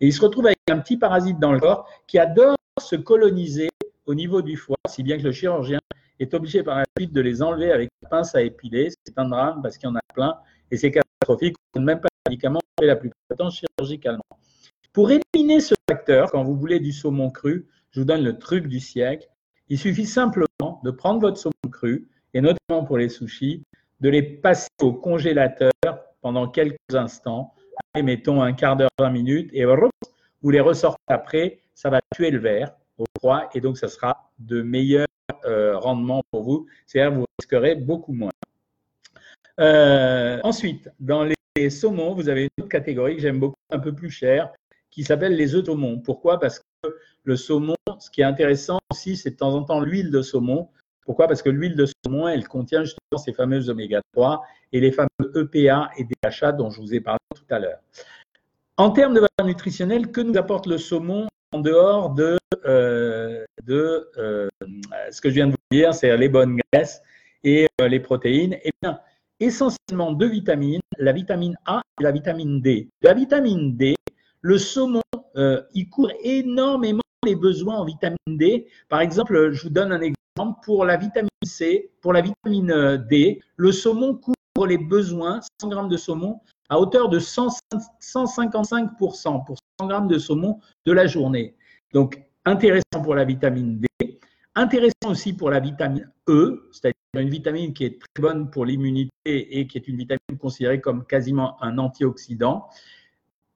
Et 0.00 0.06
ils 0.06 0.12
se 0.12 0.20
retrouvent 0.20 0.46
avec 0.46 0.58
un 0.70 0.78
petit 0.78 0.96
parasite 0.96 1.38
dans 1.38 1.52
le 1.52 1.60
corps 1.60 1.88
qui 2.06 2.18
adore 2.18 2.56
se 2.80 2.96
coloniser 2.96 3.68
au 4.06 4.14
niveau 4.14 4.42
du 4.42 4.56
foie, 4.56 4.76
si 4.88 5.02
bien 5.02 5.18
que 5.18 5.22
le 5.22 5.32
chirurgien 5.32 5.80
est 6.18 6.34
obligé 6.34 6.62
par 6.62 6.78
la 6.78 6.84
suite 6.96 7.12
de 7.12 7.20
les 7.20 7.42
enlever 7.42 7.72
avec 7.72 7.90
une 8.02 8.08
pince 8.08 8.34
à 8.34 8.42
épiler. 8.42 8.90
C'est 9.04 9.18
un 9.18 9.28
drame 9.28 9.60
parce 9.62 9.78
qu'il 9.78 9.88
y 9.88 9.92
en 9.92 9.96
a 9.96 10.00
plein 10.14 10.36
et 10.70 10.76
c'est 10.76 10.90
catastrophique. 10.90 11.56
On 11.74 11.80
ne 11.80 11.84
même 11.84 12.00
pas 12.00 12.08
de 12.08 12.30
médicaments, 12.30 12.60
la 12.80 12.96
plupart 12.96 13.18
du 13.30 13.36
temps 13.36 13.50
chirurgicalement. 13.50 14.22
Pour 14.92 15.10
éliminer 15.10 15.60
ce 15.60 15.74
facteur, 15.88 16.30
quand 16.30 16.42
vous 16.42 16.56
voulez 16.56 16.80
du 16.80 16.92
saumon 16.92 17.30
cru, 17.30 17.66
je 17.90 18.00
vous 18.00 18.06
donne 18.06 18.22
le 18.22 18.38
truc 18.38 18.66
du 18.66 18.80
siècle. 18.80 19.28
Il 19.68 19.78
suffit 19.78 20.06
simplement 20.06 20.80
de 20.84 20.90
prendre 20.90 21.20
votre 21.20 21.38
saumon 21.38 21.70
cru, 21.70 22.08
et 22.34 22.40
notamment 22.40 22.84
pour 22.84 22.98
les 22.98 23.08
sushis, 23.08 23.62
de 24.00 24.08
les 24.08 24.22
passer 24.22 24.68
au 24.82 24.92
congélateur 24.92 25.70
pendant 26.20 26.48
quelques 26.48 26.76
instants, 26.92 27.54
mettons 27.96 28.42
un 28.42 28.52
quart 28.52 28.76
d'heure, 28.76 28.90
20 28.98 29.10
minutes, 29.10 29.50
et 29.52 29.64
vous 29.64 30.50
les 30.50 30.60
ressortez 30.60 31.00
après, 31.08 31.60
ça 31.74 31.88
va 31.88 32.00
tuer 32.14 32.30
le 32.30 32.38
verre 32.38 32.74
au 32.98 33.04
froid, 33.18 33.48
et 33.54 33.60
donc 33.60 33.78
ça 33.78 33.88
sera 33.88 34.30
de 34.38 34.62
meilleurs 34.62 35.06
euh, 35.44 35.78
rendements 35.78 36.22
pour 36.30 36.42
vous, 36.42 36.66
c'est-à-dire 36.86 37.18
vous 37.18 37.24
risquerez 37.40 37.74
beaucoup 37.74 38.12
moins. 38.12 38.30
Euh, 39.60 40.40
ensuite, 40.42 40.90
dans 41.00 41.24
les 41.24 41.70
saumons, 41.70 42.14
vous 42.14 42.28
avez 42.28 42.44
une 42.44 42.64
autre 42.64 42.70
catégorie 42.70 43.16
que 43.16 43.22
j'aime 43.22 43.40
beaucoup, 43.40 43.56
un 43.70 43.78
peu 43.78 43.94
plus 43.94 44.10
chère, 44.10 44.52
qui 44.90 45.04
s'appelle 45.04 45.36
les 45.36 45.54
œufs 45.54 45.64
saumon. 45.64 46.00
Pourquoi? 46.00 46.38
Parce 46.38 46.60
que 46.60 46.96
le 47.24 47.36
saumon, 47.36 47.76
ce 47.98 48.10
qui 48.10 48.20
est 48.20 48.24
intéressant 48.24 48.78
aussi, 48.90 49.16
c'est 49.16 49.30
de 49.30 49.36
temps 49.36 49.54
en 49.54 49.62
temps 49.62 49.80
l'huile 49.80 50.10
de 50.10 50.22
saumon. 50.22 50.68
Pourquoi? 51.04 51.26
Parce 51.26 51.42
que 51.42 51.50
l'huile 51.50 51.76
de 51.76 51.86
saumon, 51.86 52.28
elle 52.28 52.46
contient 52.46 52.84
justement 52.84 53.18
ces 53.18 53.32
fameuses 53.32 53.68
oméga 53.68 54.00
3 54.12 54.42
et 54.72 54.80
les 54.80 54.92
fameux 54.92 55.08
EPA 55.34 55.90
et 55.96 56.04
DHA 56.04 56.52
dont 56.52 56.70
je 56.70 56.80
vous 56.80 56.94
ai 56.94 57.00
parlé 57.00 57.18
tout 57.34 57.44
à 57.50 57.58
l'heure. 57.58 57.78
En 58.76 58.90
termes 58.90 59.14
de 59.14 59.20
valeur 59.20 59.46
nutritionnelle, 59.46 60.10
que 60.10 60.20
nous 60.20 60.36
apporte 60.36 60.66
le 60.66 60.78
saumon 60.78 61.26
en 61.52 61.60
dehors 61.60 62.10
de, 62.10 62.38
euh, 62.64 63.44
euh, 63.68 64.48
ce 65.10 65.20
que 65.20 65.28
je 65.28 65.34
viens 65.34 65.46
de 65.46 65.52
vous 65.52 65.56
dire, 65.70 65.94
c'est 65.94 66.16
les 66.16 66.28
bonnes 66.28 66.58
graisses 66.72 67.00
et 67.44 67.68
euh, 67.80 67.88
les 67.88 68.00
protéines 68.00 68.56
Eh 68.64 68.70
bien, 68.82 68.98
essentiellement 69.38 70.12
deux 70.12 70.28
vitamines, 70.28 70.80
la 70.98 71.12
vitamine 71.12 71.56
A 71.66 71.82
et 72.00 72.04
la 72.04 72.12
vitamine 72.12 72.60
D. 72.60 72.88
La 73.02 73.14
vitamine 73.14 73.76
D, 73.76 73.94
le 74.40 74.58
saumon, 74.58 75.02
il 75.74 75.88
court 75.90 76.10
énormément 76.22 77.02
les 77.24 77.36
besoins 77.36 77.76
en 77.76 77.84
vitamine 77.84 78.16
D. 78.26 78.66
Par 78.88 79.00
exemple, 79.00 79.52
je 79.52 79.62
vous 79.62 79.70
donne 79.70 79.92
un 79.92 80.00
exemple. 80.00 80.16
Pour 80.64 80.86
la 80.86 80.96
vitamine 80.96 81.28
C, 81.44 81.90
pour 82.00 82.14
la 82.14 82.22
vitamine 82.22 83.04
D, 83.10 83.42
le 83.56 83.70
saumon 83.70 84.14
couvre 84.14 84.66
les 84.66 84.78
besoins, 84.78 85.40
100 85.60 85.68
grammes 85.68 85.88
de 85.90 85.98
saumon, 85.98 86.40
à 86.72 86.80
hauteur 86.80 87.08
de 87.10 87.20
155% 87.20 88.96
pour 88.96 89.14
100 89.14 89.44
grammes 89.82 90.08
de 90.08 90.18
saumon 90.18 90.58
de 90.86 90.92
la 90.92 91.06
journée. 91.06 91.54
Donc, 91.92 92.18
intéressant 92.46 93.02
pour 93.04 93.14
la 93.14 93.24
vitamine 93.26 93.78
D. 93.78 93.86
Intéressant 94.54 95.10
aussi 95.10 95.34
pour 95.34 95.50
la 95.50 95.60
vitamine 95.60 96.10
E, 96.30 96.70
c'est-à-dire 96.72 96.96
une 97.14 97.28
vitamine 97.28 97.74
qui 97.74 97.84
est 97.84 98.00
très 98.00 98.22
bonne 98.22 98.48
pour 98.48 98.64
l'immunité 98.64 99.10
et 99.26 99.66
qui 99.66 99.76
est 99.76 99.86
une 99.86 99.98
vitamine 99.98 100.38
considérée 100.40 100.80
comme 100.80 101.04
quasiment 101.04 101.62
un 101.62 101.76
antioxydant. 101.76 102.66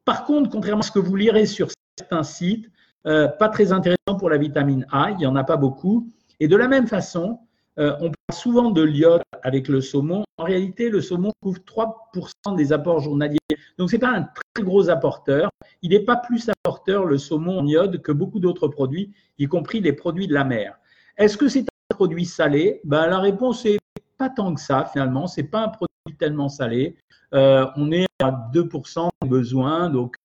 Par 0.05 0.27
contre, 0.27 0.51
contrairement 0.51 0.81
à 0.81 0.85
ce 0.85 0.93
que 0.93 0.99
vous 0.99 1.17
lirez 1.17 1.47
sur 1.47 1.69
certains 1.99 2.23
sites, 2.23 2.71
euh, 3.07 3.29
pas 3.29 3.49
très 3.49 3.73
intéressant 3.73 4.19
pour 4.19 4.29
la 4.29 4.37
vitamine 4.37 4.87
A, 4.93 5.11
il 5.13 5.17
n'y 5.17 5.27
en 5.27 5.37
a 5.37 5.45
pas 5.45 5.57
beaucoup. 5.57 6.13
Et 6.39 6.49
de 6.49 6.57
la 6.57 6.69
même 6.69 6.87
façon, 6.87 7.39
euh, 7.79 7.95
on 8.01 8.11
parle 8.11 8.39
souvent 8.39 8.71
de 8.71 8.83
l'iode 8.83 9.23
avec 9.43 9.69
le 9.69 9.81
saumon. 9.81 10.25
En 10.39 10.45
réalité, 10.45 10.89
le 10.89 11.01
saumon 11.01 11.33
couvre 11.43 11.61
3% 11.61 12.57
des 12.57 12.73
apports 12.73 13.01
journaliers. 13.01 13.39
Donc, 13.79 13.91
ce 13.91 13.97
n'est 13.97 14.01
pas 14.01 14.11
un 14.11 14.23
très 14.23 14.65
gros 14.65 14.89
apporteur. 14.89 15.51
Il 15.83 15.91
n'est 15.91 16.05
pas 16.05 16.17
plus 16.17 16.49
apporteur, 16.49 17.05
le 17.05 17.19
saumon 17.19 17.59
en 17.59 17.67
iode, 17.67 18.01
que 18.01 18.13
beaucoup 18.13 18.41
d'autres 18.41 18.69
produits, 18.69 19.13
y 19.39 19.47
compris 19.47 19.81
les 19.81 19.93
produits 19.93 20.27
de 20.27 20.35
la 20.35 20.45
mer. 20.45 20.79
Est-ce 21.19 21.37
que 21.37 21.49
c'est 21.49 21.61
un 21.63 21.95
produit 21.95 22.25
salé? 22.25 22.81
Ben, 22.85 23.07
La 23.07 23.19
réponse 23.19 23.67
est 23.67 23.79
pas 24.17 24.31
tant 24.31 24.55
que 24.55 24.61
ça, 24.61 24.89
finalement. 24.93 25.27
Ce 25.27 25.41
n'est 25.41 25.47
pas 25.47 25.65
un 25.65 25.69
produit 25.69 26.17
tellement 26.19 26.49
salé. 26.49 26.97
Euh, 27.35 27.67
on 27.77 27.93
est 27.93 28.07
à 28.23 28.31
2% 28.53 29.09
de 29.23 29.29
besoin. 29.29 29.91
Donc, 29.91 30.17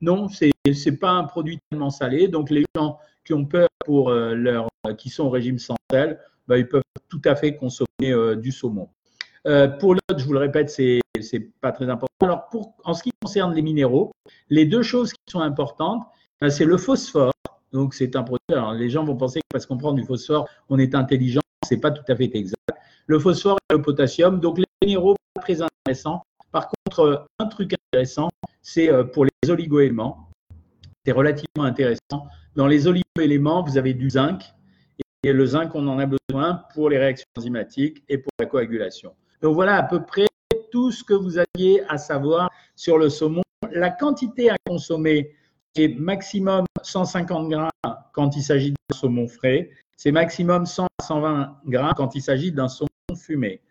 non, 0.00 0.28
ce 0.28 0.44
n'est 0.44 0.96
pas 0.96 1.10
un 1.10 1.24
produit 1.24 1.58
tellement 1.70 1.90
salé. 1.90 2.28
Donc, 2.28 2.50
les 2.50 2.64
gens 2.76 2.98
qui 3.24 3.32
ont 3.32 3.44
peur 3.44 3.68
pour 3.84 4.10
euh, 4.10 4.34
leur, 4.34 4.68
qui 4.96 5.08
sont 5.08 5.24
au 5.24 5.30
régime 5.30 5.58
sans 5.58 5.76
sel, 5.90 6.18
ben, 6.48 6.56
ils 6.56 6.66
peuvent 6.66 6.82
tout 7.08 7.22
à 7.24 7.36
fait 7.36 7.56
consommer 7.56 7.86
euh, 8.02 8.34
du 8.34 8.50
saumon. 8.50 8.88
Euh, 9.46 9.68
pour 9.68 9.94
l'autre, 9.94 10.18
je 10.18 10.24
vous 10.24 10.32
le 10.32 10.40
répète, 10.40 10.70
c'est 10.70 11.00
n'est 11.32 11.40
pas 11.60 11.72
très 11.72 11.88
important. 11.88 12.06
Alors, 12.20 12.48
en 12.84 12.94
ce 12.94 13.02
qui 13.02 13.10
concerne 13.22 13.54
les 13.54 13.62
minéraux, 13.62 14.12
les 14.50 14.66
deux 14.66 14.82
choses 14.82 15.12
qui 15.12 15.20
sont 15.28 15.40
importantes, 15.40 16.04
ben, 16.40 16.50
c'est 16.50 16.64
le 16.64 16.76
phosphore. 16.76 17.32
Donc, 17.72 17.94
c'est 17.94 18.16
un 18.16 18.22
produit. 18.22 18.40
Alors, 18.50 18.72
les 18.72 18.88
gens 18.88 19.04
vont 19.04 19.16
penser 19.16 19.40
que 19.40 19.46
parce 19.50 19.66
qu'on 19.66 19.76
prend 19.76 19.92
du 19.92 20.04
phosphore, 20.04 20.48
on 20.68 20.78
est 20.78 20.94
intelligent. 20.94 21.40
C'est 21.66 21.78
pas 21.78 21.90
tout 21.90 22.04
à 22.10 22.16
fait 22.16 22.30
exact. 22.34 22.56
Le 23.06 23.18
phosphore 23.18 23.58
et 23.70 23.74
le 23.74 23.82
potassium. 23.82 24.40
Donc, 24.40 24.58
les 24.58 24.64
minéraux, 24.82 25.16
pas 25.34 25.42
très 25.42 25.58
intéressants. 25.60 26.22
Par 26.50 26.68
contre, 26.68 27.26
un 27.38 27.46
truc 27.46 27.74
intéressant, 27.92 28.28
c'est 28.62 28.90
euh, 28.90 29.04
pour 29.04 29.24
les 29.24 29.50
oligoéléments. 29.50 30.30
C'est 31.04 31.12
relativement 31.12 31.64
intéressant. 31.64 32.28
Dans 32.54 32.66
les 32.66 32.86
oligoéléments, 32.86 33.62
vous 33.62 33.76
avez 33.76 33.94
du 33.94 34.10
zinc. 34.10 34.42
Et 35.24 35.32
le 35.32 35.46
zinc, 35.46 35.74
on 35.74 35.86
en 35.88 35.98
a 35.98 36.06
besoin 36.06 36.17
pour 36.74 36.90
les 36.90 36.98
réactions 36.98 37.26
enzymatiques 37.38 38.04
et 38.08 38.18
pour 38.18 38.30
la 38.38 38.46
coagulation. 38.46 39.14
Donc 39.40 39.54
voilà 39.54 39.76
à 39.76 39.82
peu 39.82 40.04
près 40.04 40.26
tout 40.70 40.92
ce 40.92 41.02
que 41.02 41.14
vous 41.14 41.38
aviez 41.38 41.82
à 41.88 41.96
savoir 41.96 42.50
sur 42.76 42.98
le 42.98 43.08
saumon. 43.08 43.42
La 43.72 43.90
quantité 43.90 44.50
à 44.50 44.56
consommer, 44.66 45.34
c'est 45.74 45.88
maximum 45.88 46.66
150 46.82 47.48
grammes 47.48 47.70
quand 48.12 48.36
il 48.36 48.42
s'agit 48.42 48.72
d'un 48.72 48.96
saumon 48.96 49.26
frais. 49.26 49.70
C'est 49.96 50.12
maximum 50.12 50.66
100 50.66 50.84
à 50.84 51.02
120 51.02 51.60
grammes 51.66 51.94
quand 51.96 52.14
il 52.14 52.22
s'agit 52.22 52.52
d'un 52.52 52.68
saumon 52.68 52.88
fumé. 53.16 53.62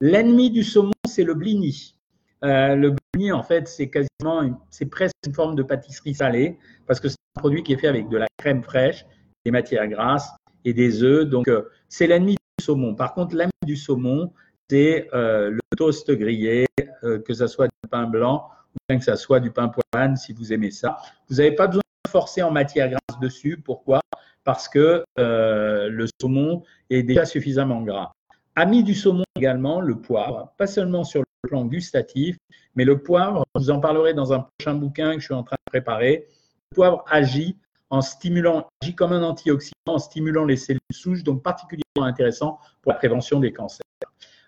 L'ennemi 0.00 0.50
du 0.50 0.64
saumon, 0.64 0.92
c'est 1.06 1.24
le 1.24 1.34
blini. 1.34 1.96
Euh, 2.44 2.74
le 2.76 2.94
blini, 3.12 3.32
en 3.32 3.42
fait, 3.42 3.68
c'est 3.68 3.90
quasiment, 3.90 4.66
c'est 4.70 4.86
presque 4.86 5.14
une 5.26 5.34
forme 5.34 5.54
de 5.54 5.62
pâtisserie 5.62 6.14
salée 6.14 6.58
parce 6.86 6.98
que 6.98 7.08
c'est 7.08 7.16
un 7.36 7.40
produit 7.40 7.62
qui 7.62 7.74
est 7.74 7.78
fait 7.78 7.88
avec 7.88 8.08
de 8.08 8.16
la 8.16 8.26
crème 8.38 8.62
fraîche, 8.62 9.04
des 9.44 9.50
matières 9.50 9.86
grasses 9.88 10.30
et 10.66 10.74
des 10.74 11.02
œufs. 11.02 11.24
Donc, 11.24 11.48
euh, 11.48 11.62
c'est 11.88 12.06
l'ennemi 12.06 12.34
du 12.34 12.64
saumon. 12.64 12.94
Par 12.94 13.14
contre, 13.14 13.34
l'ami 13.34 13.52
du 13.64 13.76
saumon, 13.76 14.32
c'est 14.68 15.08
euh, 15.14 15.50
le 15.50 15.60
toast 15.76 16.10
grillé, 16.10 16.66
que 17.02 17.34
ce 17.34 17.46
soit 17.46 17.68
du 17.68 17.88
pain 17.88 18.06
blanc 18.06 18.48
ou 18.74 18.78
bien 18.88 18.98
que 18.98 19.04
ce 19.04 19.14
soit 19.14 19.38
du 19.38 19.50
pain 19.52 19.68
poivre 19.68 20.18
si 20.18 20.32
vous 20.32 20.52
aimez 20.52 20.72
ça. 20.72 20.98
Vous 21.28 21.36
n'avez 21.36 21.52
pas 21.52 21.68
besoin 21.68 21.82
de 22.04 22.10
forcer 22.10 22.42
en 22.42 22.50
matière 22.50 22.88
grasse 22.88 23.20
dessus. 23.20 23.62
Pourquoi? 23.64 24.00
Parce 24.42 24.68
que 24.68 25.04
le 25.16 26.06
saumon 26.20 26.64
est 26.90 27.04
déjà 27.04 27.24
suffisamment 27.24 27.82
gras. 27.82 28.12
Ami 28.56 28.82
du 28.82 28.94
saumon 28.94 29.24
également, 29.36 29.80
le 29.80 30.00
poivre, 30.00 30.52
pas 30.56 30.66
seulement 30.66 31.04
sur 31.04 31.20
le 31.20 31.48
plan 31.48 31.64
gustatif. 31.64 32.36
Mais 32.74 32.84
le 32.84 33.02
poivre, 33.02 33.44
je 33.54 33.60
vous 33.60 33.70
en 33.70 33.80
parlerai 33.80 34.14
dans 34.14 34.32
un 34.32 34.40
prochain 34.40 34.74
bouquin 34.74 35.14
que 35.14 35.20
je 35.20 35.26
suis 35.26 35.34
en 35.34 35.42
train 35.42 35.56
de 35.66 35.70
préparer. 35.70 36.26
Le 36.70 36.74
poivre 36.74 37.04
agit 37.08 37.58
en 37.90 38.00
stimulant, 38.00 38.66
agit 38.82 38.94
comme 38.94 39.12
un 39.12 39.22
antioxydant 39.22 39.72
en 39.86 39.98
stimulant 39.98 40.44
les 40.44 40.56
cellules 40.56 40.80
souches, 40.90 41.22
donc 41.22 41.42
particulièrement 41.42 42.04
intéressant 42.04 42.58
pour 42.82 42.92
la 42.92 42.98
prévention 42.98 43.40
des 43.40 43.52
cancers. 43.52 43.82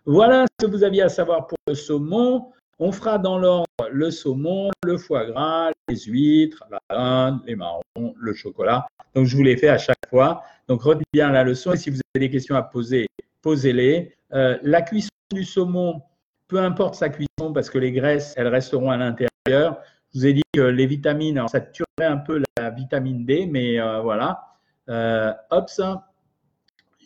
Voilà 0.05 0.47
ce 0.59 0.67
que 0.67 0.71
vous 0.71 0.85
aviez 0.85 1.03
à 1.03 1.09
savoir 1.09 1.47
pour 1.47 1.59
le 1.67 1.75
saumon. 1.75 2.51
On 2.79 2.93
fera 2.93 3.19
dans 3.19 3.39
l'ordre 3.39 3.67
le 3.91 4.11
saumon, 4.11 4.71
le 4.85 4.97
foie 4.97 5.27
gras, 5.27 5.71
les 5.89 5.97
huîtres, 5.97 6.65
la 6.71 6.81
dinde, 6.91 7.41
les 7.47 7.57
marrons, 7.57 7.83
le 7.97 8.33
chocolat. 8.33 8.87
Donc, 9.15 9.27
je 9.27 9.37
vous 9.37 9.43
l'ai 9.43 9.57
fait 9.57 9.69
à 9.69 9.79
chaque 9.79 10.09
fois. 10.09 10.43
Donc, 10.69 10.83
retenez 10.83 11.05
bien 11.13 11.31
la 11.31 11.45
leçon 11.45 11.73
et 11.73 11.77
si 11.77 11.91
vous 11.91 12.01
avez 12.15 12.27
des 12.27 12.31
questions 12.31 12.57
à 12.57 12.63
poser, 12.63 13.07
posez-les. 13.43 14.15
Euh, 14.33 14.59
la 14.63 14.83
cuisson 14.83 15.09
du 15.33 15.45
saumon, 15.45 16.03
peu 16.47 16.59
importe 16.59 16.95
sa 16.95 17.09
cuisson 17.09 17.53
parce 17.53 17.69
que 17.69 17.79
les 17.79 17.93
graisses, 17.93 18.35
elles 18.37 18.49
resteront 18.49 18.91
à 18.91 18.97
l'intérieur. 18.97 19.81
Je 20.15 20.21
vous 20.21 20.27
ai 20.27 20.33
dit 20.33 20.43
que 20.55 20.61
les 20.61 20.87
vitamines, 20.87 21.47
ça 21.49 21.61
tuerait 21.61 21.87
un 22.01 22.17
peu 22.17 22.43
la 22.57 22.71
vitamine 22.71 23.25
D, 23.25 23.47
mais 23.47 23.79
euh, 23.81 24.01
voilà. 24.01 24.55
Euh, 24.89 25.33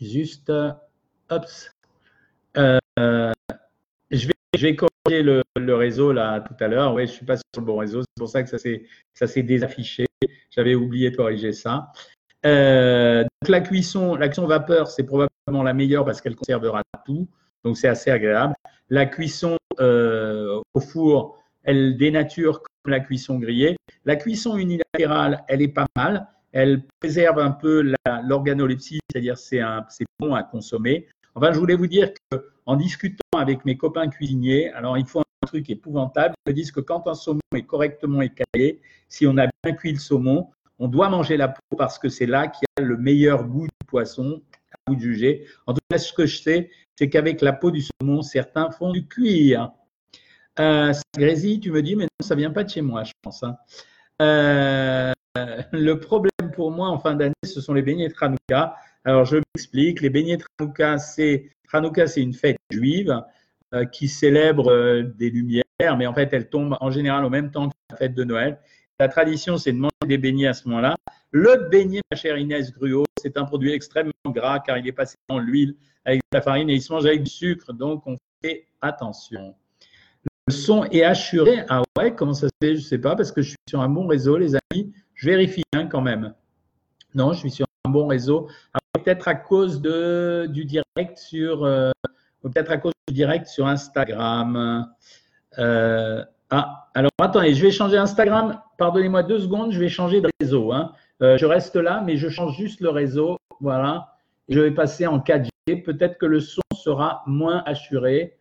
juste, 0.00 0.52
hops. 1.30 1.70
Euh, 2.56 2.78
je 4.10 4.28
vais, 4.58 4.76
corriger 4.76 5.22
le, 5.22 5.74
réseau 5.74 6.12
là 6.12 6.40
tout 6.40 6.54
à 6.60 6.68
l'heure. 6.68 6.94
Oui, 6.94 7.06
je 7.06 7.12
suis 7.12 7.24
pas 7.24 7.36
sur 7.36 7.44
le 7.58 7.62
bon 7.62 7.78
réseau. 7.78 8.02
C'est 8.02 8.20
pour 8.20 8.28
ça 8.28 8.42
que 8.42 8.48
ça 8.48 9.26
s'est, 9.26 9.42
désaffiché. 9.42 10.06
J'avais 10.50 10.74
oublié 10.74 11.10
de 11.10 11.16
corriger 11.16 11.52
ça. 11.52 11.92
Euh, 12.44 13.24
la 13.48 13.60
cuisson, 13.60 14.16
la 14.16 14.28
vapeur, 14.28 14.88
c'est 14.88 15.04
probablement 15.04 15.62
la 15.62 15.72
meilleure 15.72 16.04
parce 16.04 16.20
qu'elle 16.20 16.36
conservera 16.36 16.82
tout. 17.04 17.28
Donc 17.64 17.76
c'est 17.76 17.88
assez 17.88 18.10
agréable. 18.10 18.54
La 18.90 19.06
cuisson 19.06 19.56
euh, 19.80 20.60
au 20.74 20.80
four, 20.80 21.41
elle 21.64 21.96
dénature 21.96 22.62
comme 22.62 22.92
la 22.92 23.00
cuisson 23.00 23.38
grillée. 23.38 23.76
La 24.04 24.16
cuisson 24.16 24.56
unilatérale, 24.56 25.44
elle 25.48 25.62
est 25.62 25.68
pas 25.68 25.86
mal. 25.96 26.26
Elle 26.52 26.82
préserve 27.00 27.38
un 27.38 27.52
peu 27.52 27.94
l'organolepsie, 28.24 29.00
c'est-à-dire 29.10 29.38
c'est 29.38 29.60
bon 30.18 30.34
à 30.34 30.42
consommer. 30.42 31.08
Enfin, 31.34 31.52
je 31.52 31.58
voulais 31.58 31.76
vous 31.76 31.86
dire 31.86 32.12
qu'en 32.30 32.76
discutant 32.76 33.38
avec 33.38 33.64
mes 33.64 33.76
copains 33.76 34.08
cuisiniers, 34.08 34.70
alors 34.72 34.98
il 34.98 35.06
faut 35.06 35.20
un 35.20 35.46
truc 35.46 35.70
épouvantable. 35.70 36.34
Ils 36.46 36.50
me 36.50 36.54
disent 36.54 36.72
que 36.72 36.80
quand 36.80 37.06
un 37.06 37.14
saumon 37.14 37.40
est 37.54 37.62
correctement 37.62 38.20
écaillé, 38.20 38.80
si 39.08 39.26
on 39.26 39.38
a 39.38 39.46
bien 39.64 39.74
cuit 39.74 39.92
le 39.92 39.98
saumon, 39.98 40.50
on 40.78 40.88
doit 40.88 41.08
manger 41.08 41.36
la 41.36 41.48
peau 41.48 41.76
parce 41.78 41.98
que 41.98 42.08
c'est 42.08 42.26
là 42.26 42.48
qu'il 42.48 42.66
y 42.78 42.82
a 42.82 42.84
le 42.84 42.98
meilleur 42.98 43.44
goût 43.44 43.66
du 43.66 43.86
poisson, 43.86 44.42
à 44.72 44.76
vous 44.88 44.96
de 44.96 45.00
juger. 45.00 45.46
En 45.66 45.72
tout 45.72 45.80
cas, 45.88 45.96
ce 45.98 46.12
que 46.12 46.26
je 46.26 46.42
sais, 46.42 46.70
c'est 46.98 47.08
qu'avec 47.08 47.40
la 47.40 47.52
peau 47.52 47.70
du 47.70 47.82
saumon, 47.82 48.20
certains 48.20 48.70
font 48.70 48.90
du 48.90 49.06
cuir. 49.06 49.70
Euh, 50.58 50.92
tu 51.14 51.70
me 51.70 51.80
dis, 51.80 51.96
mais 51.96 52.04
non, 52.04 52.26
ça 52.26 52.34
vient 52.34 52.50
pas 52.50 52.64
de 52.64 52.70
chez 52.70 52.82
moi, 52.82 53.04
je 53.04 53.12
pense. 53.22 53.42
Hein. 53.42 53.56
Euh, 54.20 55.12
le 55.72 55.94
problème 55.94 56.50
pour 56.54 56.70
moi 56.70 56.88
en 56.88 56.98
fin 56.98 57.14
d'année, 57.14 57.34
ce 57.44 57.60
sont 57.60 57.72
les 57.72 57.82
beignets 57.82 58.08
de 58.08 58.14
Hanouka. 58.20 58.76
Alors, 59.04 59.24
je 59.24 59.36
m'explique. 59.36 60.00
Les 60.00 60.10
beignets 60.10 60.36
de 60.36 60.44
Hanouka, 60.58 60.98
c'est 60.98 62.22
une 62.22 62.34
fête 62.34 62.58
juive 62.70 63.22
euh, 63.74 63.86
qui 63.86 64.08
célèbre 64.08 64.70
euh, 64.70 65.02
des 65.02 65.30
lumières, 65.30 65.64
mais 65.96 66.06
en 66.06 66.14
fait, 66.14 66.28
elle 66.32 66.48
tombe 66.48 66.76
en 66.80 66.90
général 66.90 67.24
au 67.24 67.30
même 67.30 67.50
temps 67.50 67.68
que 67.68 67.74
la 67.90 67.96
fête 67.96 68.14
de 68.14 68.24
Noël. 68.24 68.58
La 69.00 69.08
tradition, 69.08 69.56
c'est 69.56 69.72
de 69.72 69.78
manger 69.78 69.90
des 70.06 70.18
beignets 70.18 70.48
à 70.48 70.52
ce 70.52 70.68
moment-là. 70.68 70.94
Le 71.30 71.68
beignet, 71.70 72.02
ma 72.10 72.16
chère 72.16 72.36
Inès 72.36 72.72
Gruot, 72.72 73.06
c'est 73.20 73.38
un 73.38 73.44
produit 73.44 73.72
extrêmement 73.72 74.12
gras 74.26 74.60
car 74.60 74.76
il 74.76 74.86
est 74.86 74.92
passé 74.92 75.16
dans 75.28 75.38
l'huile 75.38 75.74
avec 76.04 76.20
la 76.32 76.42
farine 76.42 76.68
et 76.68 76.74
il 76.74 76.82
se 76.82 76.92
mange 76.92 77.06
avec 77.06 77.22
du 77.22 77.30
sucre, 77.30 77.72
donc 77.72 78.06
on 78.06 78.18
fait 78.44 78.66
attention. 78.82 79.54
Le 80.48 80.52
son 80.52 80.84
est 80.84 81.04
assuré. 81.04 81.64
Ah 81.68 81.82
ouais, 81.98 82.14
comment 82.14 82.34
ça 82.34 82.48
se 82.48 82.52
fait 82.60 82.74
Je 82.74 82.80
ne 82.80 82.86
sais 82.86 82.98
pas 82.98 83.14
parce 83.14 83.30
que 83.30 83.42
je 83.42 83.50
suis 83.50 83.58
sur 83.68 83.80
un 83.80 83.88
bon 83.88 84.06
réseau, 84.06 84.36
les 84.36 84.54
amis. 84.54 84.92
Je 85.14 85.30
vérifie 85.30 85.62
hein, 85.72 85.86
quand 85.86 86.00
même. 86.00 86.34
Non, 87.14 87.32
je 87.32 87.38
suis 87.38 87.50
sur 87.50 87.66
un 87.84 87.90
bon 87.90 88.06
réseau. 88.06 88.48
Peut-être 88.94 89.28
à 89.28 89.34
cause 89.34 89.80
du 89.80 90.64
direct 90.64 91.18
sur, 91.18 91.64
euh, 91.64 91.90
peut-être 92.42 92.70
à 92.70 92.78
cause 92.78 92.92
du 93.08 93.14
direct 93.14 93.46
sur 93.46 93.66
Instagram. 93.66 94.88
Euh, 95.58 96.24
ah, 96.50 96.88
alors 96.94 97.10
attendez, 97.20 97.54
je 97.54 97.62
vais 97.62 97.70
changer 97.70 97.96
Instagram. 97.96 98.60
Pardonnez-moi 98.78 99.22
deux 99.22 99.38
secondes, 99.38 99.72
je 99.72 99.78
vais 99.78 99.88
changer 99.88 100.20
de 100.20 100.28
réseau. 100.40 100.72
Hein. 100.72 100.92
Euh, 101.22 101.36
je 101.38 101.46
reste 101.46 101.76
là, 101.76 102.02
mais 102.04 102.16
je 102.16 102.28
change 102.28 102.56
juste 102.56 102.80
le 102.80 102.90
réseau. 102.90 103.38
Voilà. 103.60 104.14
je 104.48 104.58
vais 104.58 104.72
passer 104.72 105.06
en 105.06 105.20
4G. 105.20 105.82
Peut-être 105.84 106.18
que 106.18 106.26
le 106.26 106.40
son 106.40 106.62
sera 106.74 107.22
moins 107.26 107.62
assuré. 107.64 108.36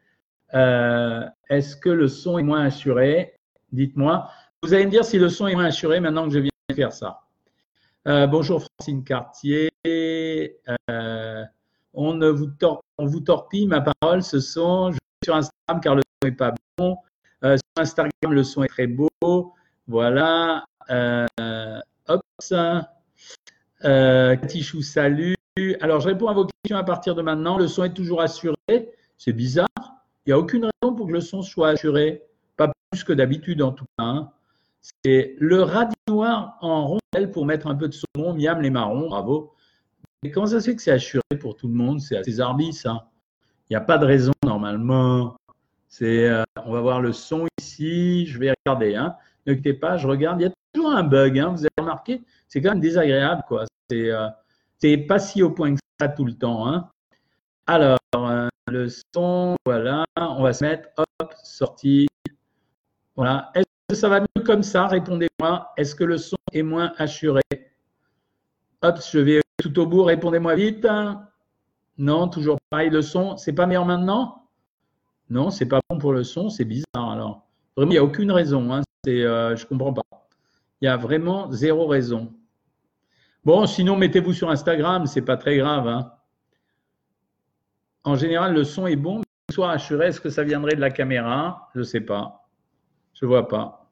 Est-ce 0.53 1.75
que 1.75 1.89
le 1.89 2.07
son 2.07 2.37
est 2.37 2.43
moins 2.43 2.65
assuré? 2.65 3.33
Dites-moi. 3.71 4.29
Vous 4.63 4.73
allez 4.73 4.85
me 4.85 4.91
dire 4.91 5.05
si 5.05 5.17
le 5.17 5.29
son 5.29 5.47
est 5.47 5.55
moins 5.55 5.65
assuré 5.65 5.99
maintenant 5.99 6.27
que 6.27 6.33
je 6.33 6.39
viens 6.39 6.51
faire 6.75 6.93
ça. 6.93 7.21
Euh, 8.07 8.25
bonjour 8.27 8.63
Francine 8.63 9.03
Cartier. 9.03 9.69
Euh, 9.85 11.43
on, 11.93 12.13
ne 12.13 12.29
vous 12.29 12.47
on 12.97 13.05
vous 13.05 13.19
torpille 13.19 13.67
ma 13.67 13.81
parole, 13.81 14.23
ce 14.23 14.39
son. 14.39 14.91
Je 14.91 14.97
sur 15.23 15.35
Instagram 15.35 15.81
car 15.81 15.95
le 15.95 16.01
son 16.01 16.27
n'est 16.29 16.35
pas 16.35 16.53
bon. 16.77 16.97
Euh, 17.43 17.57
sur 17.57 17.81
Instagram, 17.81 18.11
le 18.29 18.43
son 18.43 18.63
est 18.63 18.69
très 18.69 18.87
beau. 18.87 19.09
Voilà. 19.87 20.65
hop. 20.89 22.21
Katichou, 23.81 24.81
salut. 24.81 25.35
Alors, 25.81 25.99
je 25.99 26.07
réponds 26.07 26.27
à 26.27 26.33
vos 26.33 26.45
questions 26.45 26.77
à 26.77 26.83
partir 26.83 27.13
de 27.13 27.21
maintenant. 27.21 27.57
Le 27.57 27.67
son 27.67 27.83
est 27.83 27.93
toujours 27.93 28.21
assuré. 28.21 28.55
C'est 29.17 29.33
bizarre. 29.33 29.67
Il 30.25 30.29
n'y 30.29 30.33
a 30.33 30.39
aucune 30.39 30.65
raison 30.65 30.95
pour 30.95 31.07
que 31.07 31.13
le 31.13 31.21
son 31.21 31.41
soit 31.41 31.69
assuré. 31.69 32.23
Pas 32.57 32.71
plus 32.91 33.03
que 33.03 33.13
d'habitude 33.13 33.61
en 33.61 33.71
tout 33.71 33.85
cas. 33.97 34.05
Hein. 34.05 34.31
C'est 35.03 35.35
le 35.39 35.61
radis 35.61 35.95
noir 36.07 36.57
en 36.61 36.87
rondelle 36.87 37.31
pour 37.31 37.45
mettre 37.45 37.67
un 37.67 37.75
peu 37.75 37.87
de 37.87 37.93
saumon, 37.93 38.33
miam 38.33 38.61
les 38.61 38.69
marrons, 38.69 39.07
bravo. 39.07 39.53
Mais 40.23 40.31
comment 40.31 40.45
ça 40.47 40.59
se 40.59 40.69
fait 40.69 40.75
que 40.75 40.81
c'est 40.81 40.91
assuré 40.91 41.23
pour 41.39 41.55
tout 41.55 41.67
le 41.67 41.73
monde? 41.73 41.99
C'est 41.99 42.17
assez 42.17 42.39
Arbis, 42.39 42.73
ça. 42.73 43.09
Il 43.69 43.73
n'y 43.73 43.77
a 43.77 43.81
pas 43.81 43.97
de 43.97 44.05
raison 44.05 44.33
normalement. 44.43 45.35
C'est, 45.87 46.27
euh, 46.27 46.43
on 46.65 46.71
va 46.71 46.81
voir 46.81 47.01
le 47.01 47.11
son 47.11 47.47
ici. 47.59 48.27
Je 48.27 48.37
vais 48.37 48.53
regarder. 48.65 48.95
Hein. 48.95 49.15
Ne 49.47 49.53
quittez 49.53 49.73
pas, 49.73 49.97
je 49.97 50.07
regarde. 50.07 50.39
Il 50.39 50.43
y 50.43 50.47
a 50.47 50.51
toujours 50.73 50.91
un 50.91 51.03
bug. 51.03 51.39
Hein, 51.39 51.49
vous 51.49 51.61
avez 51.61 51.69
remarqué? 51.79 52.21
C'est 52.47 52.61
quand 52.61 52.69
même 52.69 52.81
désagréable. 52.81 53.43
quoi. 53.47 53.65
C'est, 53.89 54.11
euh, 54.11 54.27
pas 55.07 55.19
si 55.19 55.41
au 55.41 55.49
point 55.49 55.73
que 55.73 55.79
ça 55.99 56.07
tout 56.07 56.25
le 56.25 56.33
temps. 56.33 56.67
Hein. 56.67 56.89
Alors, 57.65 57.97
euh, 58.15 58.47
le 58.71 58.87
son, 58.89 59.55
voilà. 59.65 60.05
On 60.17 60.41
va 60.41 60.53
se 60.53 60.63
mettre, 60.63 60.89
hop, 60.97 61.33
sortie. 61.43 62.07
Voilà 63.15 63.51
ça 63.95 64.09
va 64.09 64.21
mieux 64.21 64.43
comme 64.43 64.63
ça? 64.63 64.87
Répondez-moi. 64.87 65.71
Est-ce 65.77 65.95
que 65.95 66.03
le 66.03 66.17
son 66.17 66.37
est 66.53 66.63
moins 66.63 66.93
assuré? 66.97 67.41
Hop, 68.81 68.99
je 69.11 69.19
vais 69.19 69.41
tout 69.61 69.77
au 69.79 69.85
bout. 69.85 70.03
Répondez-moi 70.03 70.55
vite. 70.55 70.87
Non, 71.97 72.27
toujours 72.27 72.57
pareil. 72.69 72.89
Le 72.89 73.01
son, 73.01 73.37
c'est 73.37 73.53
pas 73.53 73.65
meilleur 73.65 73.85
maintenant? 73.85 74.47
Non, 75.29 75.49
c'est 75.49 75.67
pas 75.67 75.79
bon 75.89 75.97
pour 75.97 76.13
le 76.13 76.23
son. 76.23 76.49
C'est 76.49 76.65
bizarre 76.65 77.11
alors. 77.11 77.47
Vraiment, 77.75 77.91
il 77.91 77.95
n'y 77.95 77.99
a 77.99 78.03
aucune 78.03 78.31
raison. 78.31 78.73
Hein. 78.73 78.81
Euh, 79.07 79.55
je 79.55 79.63
ne 79.63 79.69
comprends 79.69 79.93
pas. 79.93 80.03
Il 80.81 80.85
y 80.85 80.87
a 80.87 80.97
vraiment 80.97 81.51
zéro 81.51 81.87
raison. 81.87 82.33
Bon, 83.45 83.65
sinon, 83.65 83.95
mettez-vous 83.95 84.33
sur 84.33 84.49
Instagram. 84.49 85.05
C'est 85.05 85.21
pas 85.21 85.37
très 85.37 85.57
grave. 85.57 85.87
Hein. 85.87 86.11
En 88.03 88.15
général, 88.15 88.53
le 88.53 88.63
son 88.63 88.87
est 88.87 88.95
bon. 88.95 89.21
Soit 89.51 89.71
assuré, 89.71 90.07
est-ce 90.07 90.21
que 90.21 90.29
ça 90.29 90.43
viendrait 90.43 90.75
de 90.75 90.81
la 90.81 90.89
caméra? 90.89 91.69
Je 91.73 91.79
ne 91.79 91.83
sais 91.83 92.01
pas. 92.01 92.47
Je 93.13 93.25
ne 93.25 93.29
vois 93.29 93.47
pas. 93.47 93.89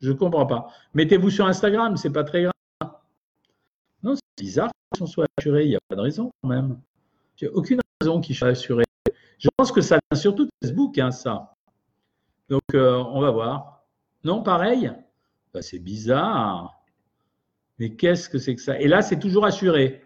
Je 0.00 0.10
ne 0.10 0.14
comprends 0.14 0.46
pas. 0.46 0.68
Mettez-vous 0.94 1.30
sur 1.30 1.46
Instagram, 1.46 1.96
c'est 1.96 2.10
pas 2.12 2.24
très 2.24 2.42
grave. 2.42 2.92
Non, 4.02 4.14
c'est 4.14 4.44
bizarre 4.44 4.70
qu'on 4.98 5.06
soit 5.06 5.26
assuré. 5.38 5.64
Il 5.64 5.70
n'y 5.70 5.76
a 5.76 5.80
pas 5.88 5.96
de 5.96 6.00
raison 6.00 6.30
quand 6.42 6.48
même. 6.48 6.80
A 7.42 7.46
aucune 7.52 7.80
raison 8.00 8.20
qu'il 8.20 8.36
soit 8.36 8.48
assuré. 8.48 8.84
Je 9.38 9.48
pense 9.56 9.72
que 9.72 9.80
ça 9.80 9.98
vient 10.10 10.20
surtout 10.20 10.44
de 10.44 10.50
Facebook, 10.62 10.98
hein, 10.98 11.10
ça. 11.10 11.54
Donc, 12.48 12.62
euh, 12.74 12.96
on 12.96 13.20
va 13.20 13.30
voir. 13.30 13.84
Non, 14.24 14.42
pareil? 14.42 14.92
Bah, 15.54 15.62
C'est 15.62 15.78
bizarre. 15.78 16.82
Mais 17.78 17.96
qu'est-ce 17.96 18.28
que 18.28 18.38
c'est 18.38 18.54
que 18.54 18.60
ça? 18.60 18.78
Et 18.78 18.88
là, 18.88 19.00
c'est 19.00 19.18
toujours 19.18 19.46
assuré. 19.46 20.04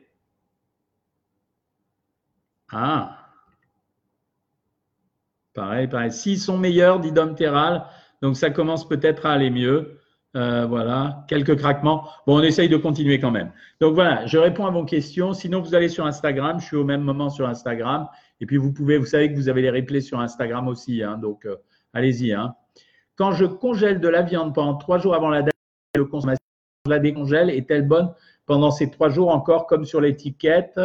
Ah. 2.71 3.24
Pareil, 5.55 5.87
pareil. 5.87 6.11
S'ils 6.11 6.39
sont 6.39 6.59
meilleurs, 6.59 7.01
dit 7.01 7.13
Dom 7.13 7.35
Terral, 7.35 7.85
donc 8.23 8.37
ça 8.37 8.51
commence 8.51 8.89
peut-être 8.89 9.27
à 9.27 9.33
aller 9.33 9.51
mieux. 9.51 9.99
Euh, 10.37 10.67
voilà, 10.67 11.25
quelques 11.29 11.57
craquements. 11.57 12.09
Bon, 12.27 12.41
on 12.41 12.43
essaye 12.43 12.69
de 12.69 12.77
continuer 12.77 13.21
quand 13.21 13.31
même. 13.31 13.53
Donc 13.81 13.95
voilà, 13.95 14.27
je 14.27 14.37
réponds 14.37 14.67
à 14.67 14.71
vos 14.71 14.85
questions. 14.85 15.33
Sinon, 15.33 15.61
vous 15.61 15.77
allez 15.77 15.89
sur 15.89 16.07
Instagram. 16.07 16.59
Je 16.59 16.67
suis 16.67 16.77
au 16.77 16.83
même 16.83 17.03
moment 17.03 17.31
sur 17.31 17.49
Instagram. 17.49 18.09
Et 18.41 18.47
puis, 18.47 18.57
vous 18.57 18.73
pouvez, 18.73 18.99
vous 18.99 19.07
savez 19.07 19.31
que 19.31 19.37
vous 19.37 19.49
avez 19.49 19.63
les 19.63 19.71
replays 19.71 20.01
sur 20.01 20.19
Instagram 20.19 20.67
aussi. 20.67 21.05
Hein, 21.05 21.19
donc, 21.19 21.47
euh, 21.47 21.55
allez-y. 21.93 22.33
Hein. 22.33 22.57
Quand 23.15 23.31
je 23.31 23.45
congèle 23.45 24.01
de 24.01 24.09
la 24.09 24.23
viande 24.23 24.53
pendant 24.53 24.75
trois 24.75 24.99
jours 24.99 25.15
avant 25.15 25.29
la 25.31 25.43
date 25.43 25.55
de 25.95 26.03
consommation, 26.03 26.43
je 26.87 26.91
la 26.91 26.99
décongèle. 26.99 27.49
Est-elle 27.49 27.87
bonne 27.87 28.13
pendant 28.47 28.73
ces 28.73 28.91
trois 28.91 29.11
jours 29.11 29.29
encore, 29.29 29.69
comme 29.69 29.85
sur 29.85 30.01
l'étiquette 30.01 30.81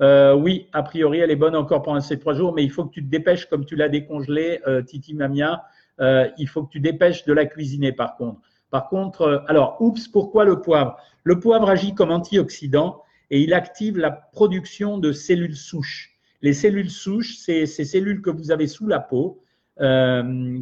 Euh, 0.00 0.34
oui, 0.34 0.68
a 0.72 0.82
priori, 0.82 1.18
elle 1.18 1.30
est 1.30 1.36
bonne 1.36 1.56
encore 1.56 1.82
pendant 1.82 2.00
ces 2.00 2.18
trois 2.18 2.34
jours, 2.34 2.54
mais 2.54 2.64
il 2.64 2.70
faut 2.70 2.84
que 2.84 2.92
tu 2.92 3.04
te 3.04 3.10
dépêches, 3.10 3.46
comme 3.46 3.66
tu 3.66 3.76
l'as 3.76 3.88
décongelée, 3.88 4.60
euh, 4.66 4.82
Titi 4.82 5.14
Mamia, 5.14 5.64
euh, 6.00 6.26
il 6.38 6.48
faut 6.48 6.62
que 6.62 6.70
tu 6.70 6.80
dépêches 6.80 7.24
de 7.26 7.32
la 7.32 7.44
cuisiner 7.44 7.92
par 7.92 8.16
contre. 8.16 8.40
Par 8.70 8.88
contre, 8.88 9.44
alors, 9.48 9.76
oups, 9.80 10.08
pourquoi 10.08 10.44
le 10.44 10.62
poivre? 10.62 10.96
Le 11.24 11.38
poivre 11.38 11.68
agit 11.68 11.94
comme 11.94 12.10
antioxydant 12.10 13.02
et 13.30 13.42
il 13.42 13.52
active 13.52 13.98
la 13.98 14.10
production 14.10 14.96
de 14.96 15.12
cellules 15.12 15.56
souches. 15.56 16.16
Les 16.40 16.54
cellules 16.54 16.90
souches, 16.90 17.36
c'est 17.36 17.66
ces 17.66 17.84
cellules 17.84 18.22
que 18.22 18.30
vous 18.30 18.50
avez 18.50 18.66
sous 18.66 18.86
la 18.86 19.00
peau 19.00 19.42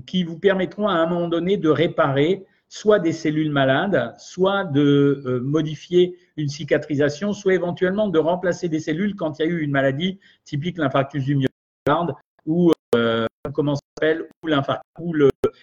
qui 0.07 0.23
vous 0.23 0.39
permettront 0.39 0.87
à 0.87 0.93
un 0.93 1.07
moment 1.07 1.27
donné 1.27 1.57
de 1.57 1.69
réparer 1.69 2.47
soit 2.69 2.99
des 2.99 3.13
cellules 3.13 3.51
malades, 3.51 4.15
soit 4.19 4.65
de 4.65 5.23
euh, 5.27 5.41
modifier 5.41 6.17
une 6.37 6.49
cicatrisation, 6.49 7.33
soit 7.33 7.55
éventuellement 7.55 8.09
de 8.09 8.19
remplacer 8.19 8.69
des 8.69 8.81
cellules 8.81 9.15
quand 9.17 9.39
il 9.39 9.43
y 9.43 9.49
a 9.49 9.49
eu 9.49 9.61
une 9.61 9.71
maladie 9.71 10.19
typique 10.45 10.79
l'infarctus 10.79 11.25
du 11.25 11.37
myocarde 11.37 12.15
ou 12.47 12.73
euh, 12.95 13.27
comment 13.53 13.75
s'appelle 13.75 14.29
ou 14.43 14.49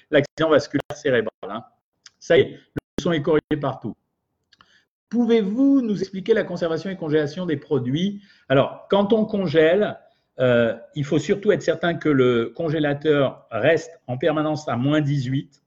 l'accident 0.10 0.50
vasculaire 0.50 0.96
cérébral. 0.96 1.32
Hein. 1.44 1.64
Ça 2.20 2.38
y 2.38 2.42
est, 2.42 2.50
le 2.52 3.04
son 3.04 3.12
est 3.12 3.22
corrigé 3.22 3.60
partout. 3.62 3.94
Pouvez-vous 5.10 5.82
nous 5.82 6.00
expliquer 6.00 6.34
la 6.34 6.44
conservation 6.44 6.90
et 6.90 6.98
congélation 6.98 7.46
des 7.46 7.58
produits? 7.58 8.22
Alors, 8.50 8.88
quand 8.90 9.14
on 9.14 9.26
congèle, 9.26 9.98
euh, 10.40 10.76
il 10.96 11.06
faut 11.06 11.20
surtout 11.20 11.52
être 11.52 11.62
certain 11.62 11.94
que 11.94 12.10
le 12.10 12.52
congélateur 12.56 13.48
reste 13.52 13.92
en 14.08 14.18
permanence 14.18 14.68
à 14.68 14.76
moins 14.76 15.02
18 15.02 15.62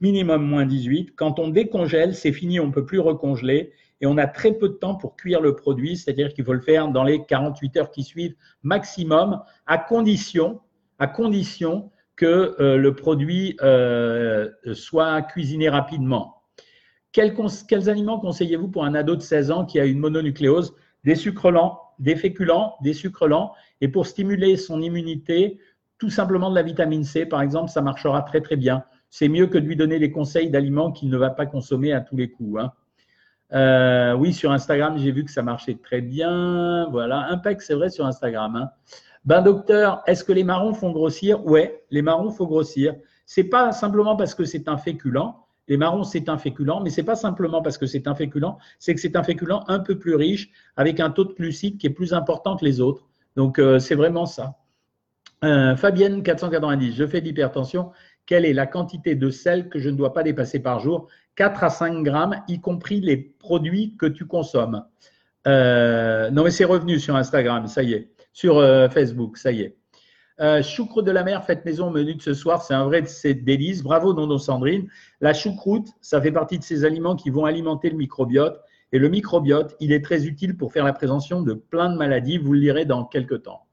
minimum 0.00 0.44
moins 0.44 0.66
18. 0.66 1.14
Quand 1.16 1.38
on 1.38 1.48
décongèle, 1.48 2.14
c'est 2.14 2.32
fini, 2.32 2.60
on 2.60 2.68
ne 2.68 2.72
peut 2.72 2.84
plus 2.84 3.00
recongeler 3.00 3.72
et 4.00 4.06
on 4.06 4.18
a 4.18 4.26
très 4.26 4.52
peu 4.52 4.68
de 4.68 4.74
temps 4.74 4.96
pour 4.96 5.16
cuire 5.16 5.40
le 5.40 5.54
produit, 5.56 5.96
c'est-à-dire 5.96 6.34
qu'il 6.34 6.44
faut 6.44 6.52
le 6.52 6.60
faire 6.60 6.88
dans 6.88 7.04
les 7.04 7.24
48 7.24 7.76
heures 7.76 7.90
qui 7.90 8.02
suivent 8.02 8.34
maximum, 8.62 9.40
à 9.66 9.78
condition, 9.78 10.60
à 10.98 11.06
condition 11.06 11.90
que 12.16 12.54
euh, 12.60 12.76
le 12.76 12.94
produit 12.94 13.56
euh, 13.62 14.50
soit 14.72 15.22
cuisiné 15.22 15.68
rapidement. 15.68 16.42
Quels, 17.12 17.34
quels 17.68 17.88
aliments 17.88 18.18
conseillez-vous 18.18 18.68
pour 18.68 18.84
un 18.84 18.94
ado 18.94 19.16
de 19.16 19.22
16 19.22 19.50
ans 19.50 19.64
qui 19.64 19.78
a 19.78 19.84
une 19.84 19.98
mononucléose? 19.98 20.74
Des 21.04 21.14
sucres 21.14 21.50
lents, 21.50 21.80
des 21.98 22.16
féculents, 22.16 22.76
des 22.82 22.92
sucres 22.92 23.28
lents. 23.28 23.52
Et 23.80 23.88
pour 23.88 24.06
stimuler 24.06 24.56
son 24.56 24.82
immunité, 24.82 25.58
tout 25.98 26.10
simplement 26.10 26.50
de 26.50 26.54
la 26.54 26.62
vitamine 26.62 27.04
C, 27.04 27.24
par 27.26 27.40
exemple, 27.40 27.70
ça 27.70 27.82
marchera 27.82 28.22
très 28.22 28.40
très 28.40 28.56
bien 28.56 28.84
c'est 29.16 29.28
mieux 29.28 29.46
que 29.46 29.58
de 29.58 29.64
lui 29.64 29.76
donner 29.76 30.00
des 30.00 30.10
conseils 30.10 30.50
d'aliments 30.50 30.90
qu'il 30.90 31.08
ne 31.08 31.16
va 31.16 31.30
pas 31.30 31.46
consommer 31.46 31.92
à 31.92 32.00
tous 32.00 32.16
les 32.16 32.32
coups. 32.32 32.60
Hein. 32.60 32.72
Euh, 33.52 34.12
oui, 34.14 34.32
sur 34.32 34.50
Instagram, 34.50 34.98
j'ai 34.98 35.12
vu 35.12 35.24
que 35.24 35.30
ça 35.30 35.44
marchait 35.44 35.78
très 35.80 36.00
bien. 36.00 36.88
Voilà, 36.90 37.28
impec, 37.30 37.62
c'est 37.62 37.74
vrai 37.74 37.90
sur 37.90 38.06
Instagram. 38.06 38.56
Hein. 38.56 38.70
Ben 39.24 39.40
docteur, 39.40 40.02
est-ce 40.08 40.24
que 40.24 40.32
les 40.32 40.42
marrons 40.42 40.74
font 40.74 40.90
grossir? 40.90 41.46
Ouais, 41.46 41.84
les 41.92 42.02
marrons 42.02 42.32
font 42.32 42.46
grossir. 42.46 42.96
C'est 43.24 43.44
pas 43.44 43.70
simplement 43.70 44.16
parce 44.16 44.34
que 44.34 44.44
c'est 44.44 44.66
un 44.66 44.78
féculent. 44.78 45.32
Les 45.68 45.76
marrons, 45.76 46.02
c'est 46.02 46.28
un 46.28 46.36
féculent, 46.36 46.82
mais 46.82 46.90
c'est 46.90 47.04
pas 47.04 47.14
simplement 47.14 47.62
parce 47.62 47.78
que 47.78 47.86
c'est 47.86 48.08
un 48.08 48.16
féculent, 48.16 48.56
c'est 48.80 48.96
que 48.96 49.00
c'est 49.00 49.14
un 49.14 49.22
féculent 49.22 49.60
un 49.68 49.78
peu 49.78 49.96
plus 49.96 50.16
riche, 50.16 50.50
avec 50.76 50.98
un 50.98 51.10
taux 51.10 51.24
de 51.24 51.34
glucides 51.34 51.78
qui 51.78 51.86
est 51.86 51.90
plus 51.90 52.14
important 52.14 52.56
que 52.56 52.64
les 52.64 52.80
autres. 52.80 53.06
Donc, 53.36 53.60
euh, 53.60 53.78
c'est 53.78 53.94
vraiment 53.94 54.26
ça. 54.26 54.56
Euh, 55.44 55.76
Fabienne, 55.76 56.22
490, 56.22 56.94
je 56.94 57.06
fais 57.06 57.20
de 57.20 57.26
l'hypertension 57.26 57.92
quelle 58.26 58.44
est 58.44 58.52
la 58.52 58.66
quantité 58.66 59.14
de 59.14 59.30
sel 59.30 59.68
que 59.68 59.78
je 59.78 59.90
ne 59.90 59.96
dois 59.96 60.12
pas 60.12 60.22
dépasser 60.22 60.60
par 60.60 60.80
jour 60.80 61.08
4 61.36 61.64
à 61.64 61.70
5 61.70 62.02
grammes, 62.02 62.36
y 62.48 62.60
compris 62.60 63.00
les 63.00 63.16
produits 63.16 63.96
que 63.98 64.06
tu 64.06 64.26
consommes. 64.26 64.84
Euh, 65.46 66.30
non, 66.30 66.44
mais 66.44 66.50
c'est 66.50 66.64
revenu 66.64 66.98
sur 66.98 67.16
Instagram, 67.16 67.66
ça 67.66 67.82
y 67.82 67.92
est. 67.94 68.10
Sur 68.32 68.58
euh, 68.58 68.88
Facebook, 68.88 69.36
ça 69.36 69.52
y 69.52 69.62
est. 69.62 69.76
Euh, 70.40 70.62
choucroute 70.62 71.04
de 71.04 71.12
la 71.12 71.22
mer, 71.22 71.44
faites 71.44 71.64
maison 71.64 71.90
menu 71.90 72.14
de 72.14 72.22
ce 72.22 72.34
soir, 72.34 72.62
c'est 72.62 72.74
un 72.74 72.84
vrai 72.84 73.04
délice. 73.24 73.82
Bravo, 73.82 74.14
Nono 74.14 74.38
Sandrine. 74.38 74.88
La 75.20 75.32
choucroute, 75.32 75.88
ça 76.00 76.20
fait 76.20 76.32
partie 76.32 76.58
de 76.58 76.64
ces 76.64 76.84
aliments 76.84 77.14
qui 77.14 77.30
vont 77.30 77.44
alimenter 77.44 77.90
le 77.90 77.96
microbiote. 77.96 78.60
Et 78.92 78.98
le 78.98 79.08
microbiote, 79.08 79.76
il 79.80 79.92
est 79.92 80.04
très 80.04 80.26
utile 80.26 80.56
pour 80.56 80.72
faire 80.72 80.84
la 80.84 80.92
prévention 80.92 81.42
de 81.42 81.52
plein 81.52 81.90
de 81.90 81.96
maladies. 81.96 82.38
Vous 82.38 82.52
le 82.52 82.60
lirez 82.60 82.84
dans 82.84 83.04
quelques 83.04 83.42
temps. 83.42 83.66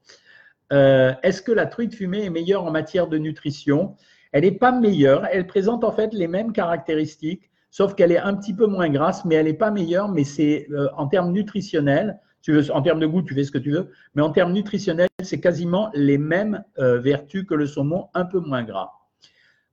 Est-ce 0.70 1.42
que 1.42 1.52
la 1.52 1.66
truite 1.66 1.94
fumée 1.94 2.24
est 2.24 2.30
meilleure 2.30 2.64
en 2.64 2.70
matière 2.70 3.06
de 3.06 3.18
nutrition? 3.18 3.94
Elle 4.32 4.44
n'est 4.44 4.52
pas 4.52 4.72
meilleure. 4.72 5.26
Elle 5.30 5.46
présente 5.46 5.84
en 5.84 5.92
fait 5.92 6.12
les 6.12 6.26
mêmes 6.26 6.52
caractéristiques, 6.52 7.50
sauf 7.70 7.94
qu'elle 7.94 8.12
est 8.12 8.18
un 8.18 8.34
petit 8.34 8.54
peu 8.54 8.66
moins 8.66 8.88
grasse, 8.88 9.24
mais 9.24 9.36
elle 9.36 9.46
n'est 9.46 9.52
pas 9.52 9.70
meilleure. 9.70 10.08
Mais 10.08 10.24
c'est 10.24 10.66
euh, 10.72 10.88
en 10.96 11.06
termes 11.06 11.32
nutritionnels, 11.32 12.18
tu 12.40 12.52
veux, 12.52 12.70
en 12.72 12.82
termes 12.82 12.98
de 12.98 13.06
goût, 13.06 13.22
tu 13.22 13.34
fais 13.34 13.44
ce 13.44 13.52
que 13.52 13.58
tu 13.58 13.70
veux, 13.70 13.90
mais 14.14 14.22
en 14.22 14.30
termes 14.30 14.52
nutritionnels, 14.52 15.08
c'est 15.22 15.40
quasiment 15.40 15.90
les 15.94 16.18
mêmes 16.18 16.64
euh, 16.78 16.98
vertus 16.98 17.44
que 17.46 17.54
le 17.54 17.66
saumon, 17.66 18.08
un 18.14 18.24
peu 18.24 18.40
moins 18.40 18.64
gras. 18.64 18.90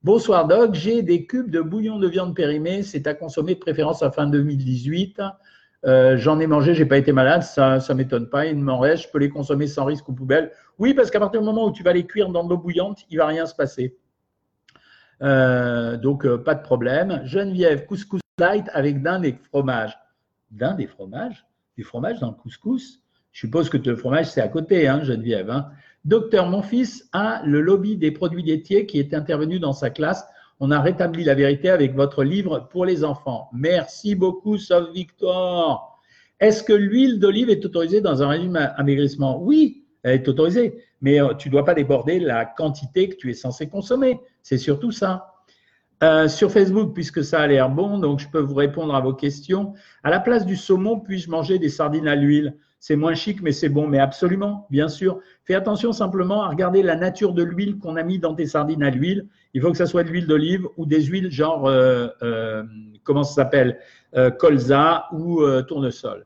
Bonsoir 0.04 0.48
Doc, 0.48 0.76
j'ai 0.76 1.02
des 1.02 1.26
cubes 1.26 1.50
de 1.50 1.60
bouillon 1.60 2.00
de 2.00 2.08
viande 2.08 2.34
périmée, 2.36 2.84
c'est 2.84 3.06
à 3.08 3.14
consommer 3.14 3.56
de 3.56 3.60
préférence 3.60 4.02
à 4.02 4.12
fin 4.12 4.28
2018. 4.28 5.22
Euh, 5.86 6.16
j'en 6.18 6.40
ai 6.40 6.48
mangé, 6.48 6.74
j'ai 6.74 6.86
pas 6.86 6.98
été 6.98 7.12
malade, 7.12 7.42
ça 7.42 7.80
ça 7.80 7.94
m'étonne 7.94 8.30
pas, 8.30 8.46
il 8.46 8.58
m'en 8.58 8.80
reste, 8.80 9.04
je 9.04 9.10
peux 9.10 9.18
les 9.18 9.30
consommer 9.30 9.68
sans 9.68 9.86
risque 9.86 10.08
aux 10.08 10.14
poubelles. 10.14 10.52
Oui, 10.78 10.94
parce 10.94 11.10
qu'à 11.10 11.20
partir 11.20 11.42
du 11.42 11.46
moment 11.46 11.66
où 11.66 11.72
tu 11.72 11.84
vas 11.84 11.94
les 11.94 12.06
cuire 12.06 12.30
dans 12.30 12.44
de 12.44 12.50
l'eau 12.50 12.58
bouillante, 12.58 13.00
il 13.10 13.18
va 13.18 13.28
rien 13.28 13.46
se 13.46 13.56
passer. 13.56 13.98
Euh, 15.22 15.98
donc, 15.98 16.26
euh, 16.26 16.38
pas 16.38 16.56
de 16.56 16.62
problème. 16.62 17.22
Geneviève, 17.26 17.86
couscous 17.86 18.22
light 18.40 18.66
avec 18.74 19.02
dinde 19.02 19.26
et 19.26 19.38
fromage. 19.52 19.98
Dinde 20.52 20.80
et 20.80 20.88
fromage 20.88 21.46
Du 21.78 21.84
fromage 21.84 22.20
dans 22.20 22.30
le 22.30 22.36
couscous? 22.36 23.02
Je 23.32 23.42
suppose 23.42 23.70
que 23.70 23.78
le 23.78 23.96
fromage, 23.96 24.28
c'est 24.28 24.42
à 24.42 24.48
côté, 24.48 24.88
hein, 24.88 25.04
Geneviève. 25.04 25.50
Hein. 25.50 25.70
Docteur, 26.06 26.48
mon 26.48 26.62
fils 26.62 27.08
a 27.12 27.42
le 27.46 27.62
lobby 27.62 27.98
des 27.98 28.12
produits 28.12 28.44
laitiers 28.44 28.86
qui 28.86 29.00
est 29.00 29.14
intervenu 29.14 29.60
dans 29.60 29.74
sa 29.74 29.90
classe. 29.90 30.26
On 30.60 30.72
a 30.72 30.82
rétabli 30.82 31.24
la 31.24 31.36
vérité 31.36 31.70
avec 31.70 31.94
votre 31.96 32.24
livre 32.24 32.68
pour 32.72 32.86
les 32.86 33.04
enfants. 33.04 33.50
Merci 33.54 34.16
beaucoup, 34.16 34.58
sauf 34.58 34.92
Victor. 34.94 36.02
Est-ce 36.40 36.64
que 36.64 36.74
l'huile 36.74 37.20
d'olive 37.20 37.50
est 37.50 37.64
autorisée 37.66 38.02
dans 38.02 38.24
un 38.24 38.30
régime 38.30 38.56
amaigrissement? 38.78 39.42
Oui, 39.42 39.84
elle 40.04 40.16
est 40.16 40.28
autorisée, 40.28 40.82
mais 41.02 41.22
euh, 41.22 41.34
tu 41.34 41.50
ne 41.50 41.52
dois 41.52 41.66
pas 41.66 41.74
déborder 41.74 42.20
la 42.20 42.46
quantité 42.46 43.10
que 43.10 43.16
tu 43.16 43.30
es 43.30 43.34
censé 43.34 43.68
consommer. 43.68 44.20
C'est 44.50 44.58
surtout 44.58 44.90
ça. 44.90 45.36
Euh, 46.02 46.28
sur 46.28 46.52
Facebook, 46.52 46.96
puisque 46.96 47.24
ça 47.24 47.42
a 47.42 47.46
l'air 47.46 47.70
bon, 47.70 48.00
donc 48.00 48.18
je 48.18 48.28
peux 48.28 48.40
vous 48.40 48.56
répondre 48.56 48.96
à 48.96 49.00
vos 49.00 49.14
questions. 49.14 49.74
À 50.04 50.10
la 50.10 50.20
place 50.20 50.44
du 50.44 50.56
saumon, 50.56 51.00
puis-je 51.00 51.30
manger 51.30 51.60
des 51.60 51.70
sardines 51.70 52.08
à 52.08 52.16
l'huile? 52.16 52.56
C'est 52.80 52.96
moins 52.96 53.14
chic, 53.14 53.44
mais 53.44 53.52
c'est 53.52 53.70
bon. 53.70 53.86
Mais 53.86 54.00
absolument, 54.00 54.66
bien 54.72 54.88
sûr. 54.88 55.20
Fais 55.44 55.54
attention 55.54 55.92
simplement 55.92 56.42
à 56.42 56.50
regarder 56.50 56.82
la 56.82 56.96
nature 56.96 57.34
de 57.34 57.44
l'huile 57.44 57.78
qu'on 57.78 57.96
a 57.96 58.02
mis 58.02 58.18
dans 58.18 58.34
tes 58.34 58.48
sardines 58.48 58.82
à 58.82 58.90
l'huile. 58.90 59.28
Il 59.54 59.62
faut 59.62 59.70
que 59.70 59.78
ça 59.78 59.86
soit 59.86 60.04
de 60.04 60.10
l'huile 60.10 60.26
d'olive 60.26 60.68
ou 60.78 60.88
des 60.88 61.04
huiles 61.04 61.30
genre, 61.30 61.68
euh, 61.68 62.08
comment 63.04 63.22
ça 63.22 63.44
s'appelle? 63.44 63.78
Colza 64.40 65.06
ou 65.12 65.44
tournesol. 65.68 66.26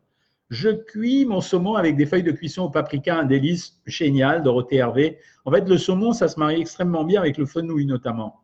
Je 0.54 0.70
cuis 0.70 1.26
mon 1.26 1.42
saumon 1.42 1.74
avec 1.74 1.98
des 1.98 2.06
feuilles 2.06 2.22
de 2.22 2.32
cuisson 2.32 2.66
au 2.66 2.70
paprika, 2.70 3.18
un 3.18 3.24
délice 3.24 3.82
génial, 3.88 4.44
Dorothée 4.44 4.76
Hervé. 4.76 5.18
En 5.46 5.52
fait, 5.52 5.68
le 5.68 5.80
saumon, 5.80 6.14
ça 6.14 6.28
se 6.28 6.40
marie 6.40 6.62
extrêmement 6.62 7.04
bien 7.04 7.22
avec 7.22 7.40
le 7.40 7.48
fenouil 7.48 7.88
notamment. 7.88 8.42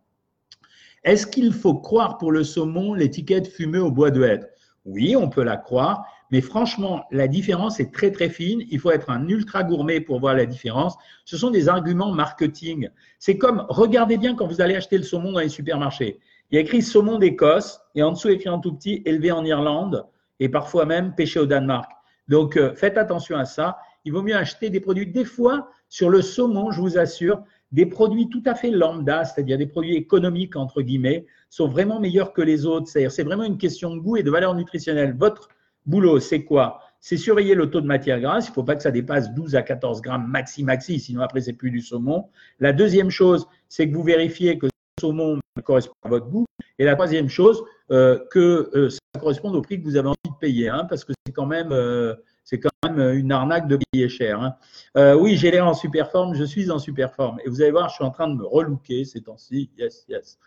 Est-ce 1.03 1.27
qu'il 1.27 1.53
faut 1.53 1.75
croire 1.75 2.17
pour 2.17 2.31
le 2.31 2.43
saumon 2.43 2.95
l'étiquette 2.95 3.47
fumée 3.47 3.77
au 3.77 3.91
bois 3.91 4.09
de 4.09 4.23
hêtre? 4.23 4.47
Oui, 4.85 5.15
on 5.15 5.29
peut 5.29 5.43
la 5.43 5.55
croire, 5.55 6.03
mais 6.31 6.41
franchement, 6.41 7.05
la 7.11 7.27
différence 7.27 7.79
est 7.79 7.93
très 7.93 8.09
très 8.09 8.29
fine. 8.29 8.63
Il 8.71 8.79
faut 8.79 8.89
être 8.89 9.11
un 9.11 9.27
ultra 9.27 9.61
gourmet 9.61 10.01
pour 10.01 10.19
voir 10.19 10.33
la 10.33 10.47
différence. 10.47 10.97
Ce 11.25 11.37
sont 11.37 11.51
des 11.51 11.69
arguments 11.69 12.11
marketing. 12.11 12.89
C'est 13.19 13.37
comme, 13.37 13.67
regardez 13.69 14.17
bien 14.17 14.33
quand 14.33 14.47
vous 14.47 14.61
allez 14.61 14.73
acheter 14.73 14.97
le 14.97 15.03
saumon 15.03 15.33
dans 15.33 15.41
les 15.41 15.49
supermarchés. 15.49 16.19
Il 16.49 16.55
y 16.55 16.57
a 16.57 16.61
écrit 16.61 16.81
saumon 16.81 17.19
d'Écosse 17.19 17.79
et 17.93 18.01
en 18.01 18.13
dessous 18.13 18.29
écrit 18.29 18.49
en 18.49 18.59
tout 18.59 18.73
petit 18.73 19.03
élevé 19.05 19.31
en 19.31 19.45
Irlande 19.45 20.07
et 20.39 20.49
parfois 20.49 20.87
même 20.87 21.13
pêché 21.13 21.39
au 21.39 21.45
Danemark. 21.45 21.91
Donc, 22.29 22.55
euh, 22.55 22.73
faites 22.75 22.97
attention 22.97 23.37
à 23.37 23.45
ça. 23.45 23.79
Il 24.05 24.13
vaut 24.13 24.21
mieux 24.21 24.35
acheter 24.35 24.69
des 24.69 24.79
produits. 24.79 25.07
Des 25.07 25.25
fois, 25.25 25.69
sur 25.89 26.09
le 26.09 26.21
saumon, 26.21 26.71
je 26.71 26.79
vous 26.79 26.97
assure, 26.97 27.43
des 27.71 27.85
produits 27.85 28.29
tout 28.29 28.43
à 28.45 28.55
fait 28.55 28.71
lambda, 28.71 29.25
c'est-à-dire 29.25 29.57
des 29.57 29.67
produits 29.67 29.95
économiques, 29.95 30.55
entre 30.55 30.81
guillemets, 30.81 31.25
sont 31.49 31.67
vraiment 31.67 31.99
meilleurs 31.99 32.31
que 32.33 32.41
les 32.41 32.65
autres. 32.65 32.87
C'est-à-dire, 32.87 33.11
c'est 33.11 33.23
vraiment 33.23 33.43
une 33.43 33.57
question 33.57 33.95
de 33.95 33.99
goût 33.99 34.15
et 34.17 34.23
de 34.23 34.31
valeur 34.31 34.55
nutritionnelle. 34.55 35.15
Votre 35.17 35.49
boulot, 35.85 36.19
c'est 36.19 36.43
quoi? 36.43 36.79
C'est 36.99 37.17
surveiller 37.17 37.55
le 37.55 37.69
taux 37.69 37.81
de 37.81 37.87
matière 37.87 38.19
grasse. 38.19 38.47
Il 38.47 38.51
ne 38.51 38.53
faut 38.55 38.63
pas 38.63 38.75
que 38.75 38.83
ça 38.83 38.91
dépasse 38.91 39.33
12 39.33 39.55
à 39.55 39.61
14 39.61 40.01
grammes 40.01 40.27
maxi 40.27 40.63
maxi, 40.63 40.99
sinon 40.99 41.21
après, 41.21 41.41
c'est 41.41 41.53
plus 41.53 41.71
du 41.71 41.81
saumon. 41.81 42.25
La 42.59 42.73
deuxième 42.73 43.09
chose, 43.09 43.47
c'est 43.67 43.89
que 43.89 43.95
vous 43.95 44.03
vérifiez 44.03 44.57
que 44.57 44.67
saumon 44.99 45.39
correspond 45.63 45.93
à 46.03 46.09
votre 46.09 46.27
goût. 46.27 46.45
Et 46.77 46.85
la 46.85 46.95
troisième 46.95 47.29
chose, 47.29 47.63
euh, 47.91 48.19
que 48.29 48.69
euh, 48.75 48.89
ça 48.89 48.99
corresponde 49.19 49.55
au 49.55 49.61
prix 49.61 49.79
que 49.79 49.85
vous 49.85 49.97
avez 49.97 50.07
envie 50.07 50.17
de 50.29 50.37
payer, 50.39 50.69
hein, 50.69 50.85
parce 50.87 51.03
que 51.03 51.11
c'est 51.25 51.33
quand 51.33 51.47
même 51.47 51.71
euh, 51.71 52.13
c'est 52.43 52.59
quand 52.59 52.69
même 52.83 52.99
une 53.15 53.31
arnaque 53.31 53.67
de 53.67 53.79
payer 53.91 54.09
cher. 54.09 54.41
Hein. 54.41 55.15
oui, 55.15 55.37
j'ai 55.37 55.51
l'air 55.51 55.67
en 55.67 55.73
super 55.73 56.09
forme, 56.09 56.33
je 56.33 56.43
suis 56.43 56.71
en 56.71 56.79
super 56.79 57.13
forme. 57.13 57.39
Et 57.45 57.49
vous 57.49 57.61
allez 57.61 57.71
voir, 57.71 57.89
je 57.89 57.95
suis 57.95 58.03
en 58.03 58.11
train 58.11 58.27
de 58.27 58.35
me 58.35 58.45
relooker 58.45 59.05
ces 59.05 59.21
temps-ci. 59.21 59.69
Yes, 59.77 60.07
yes. 60.07 60.39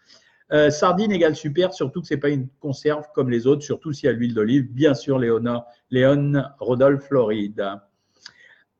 sardine 0.70 1.12
égale 1.12 1.36
super, 1.36 1.72
surtout 1.72 2.00
que 2.00 2.08
ce 2.08 2.14
n'est 2.14 2.20
pas 2.20 2.30
une 2.30 2.48
conserve 2.58 3.06
comme 3.14 3.30
les 3.30 3.46
autres, 3.46 3.62
surtout 3.62 3.92
s'il 3.92 4.06
y 4.06 4.08
a 4.08 4.12
l'huile 4.12 4.34
d'olive. 4.34 4.72
Bien 4.72 4.94
sûr, 4.94 5.16
Léona, 5.16 5.64
Léon 5.90 6.42
Rodolphe 6.58 7.04
Floride. 7.04 7.64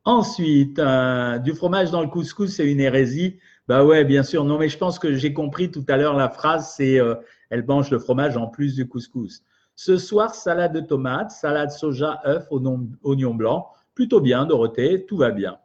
Ensuite, 0.05 0.81
du 1.45 1.53
fromage 1.55 1.93
dans 1.93 2.03
le 2.03 2.09
couscous, 2.09 2.57
c'est 2.57 2.69
une 2.69 2.81
hérésie. 2.81 3.39
Bah 3.73 3.87
ouais, 3.87 4.05
bien 4.05 4.23
sûr. 4.23 4.45
Non, 4.45 4.59
mais 4.59 4.69
je 4.69 4.77
pense 4.77 4.99
que 4.99 5.15
j'ai 5.15 5.33
compris 5.33 5.71
tout 5.71 5.83
à 5.89 5.97
l'heure 5.97 6.15
la 6.15 6.29
phrase, 6.29 6.75
c'est 6.77 7.01
euh, 7.01 7.15
elle 7.49 7.65
mange 7.65 7.91
le 7.91 7.99
fromage 7.99 8.37
en 8.37 8.47
plus 8.47 8.75
du 8.75 8.87
couscous. 8.87 9.43
Ce 9.77 9.97
soir, 9.97 10.35
salade 10.35 10.75
de 10.75 10.81
tomates, 10.81 11.31
salade 11.31 11.71
soja, 11.71 12.21
œufs, 12.27 12.47
oignon 12.51 13.35
blanc. 13.35 13.71
Plutôt 13.95 14.21
bien, 14.21 14.45
Dorothée, 14.45 15.07
tout 15.07 15.17
va 15.17 15.31
bien. 15.31 15.57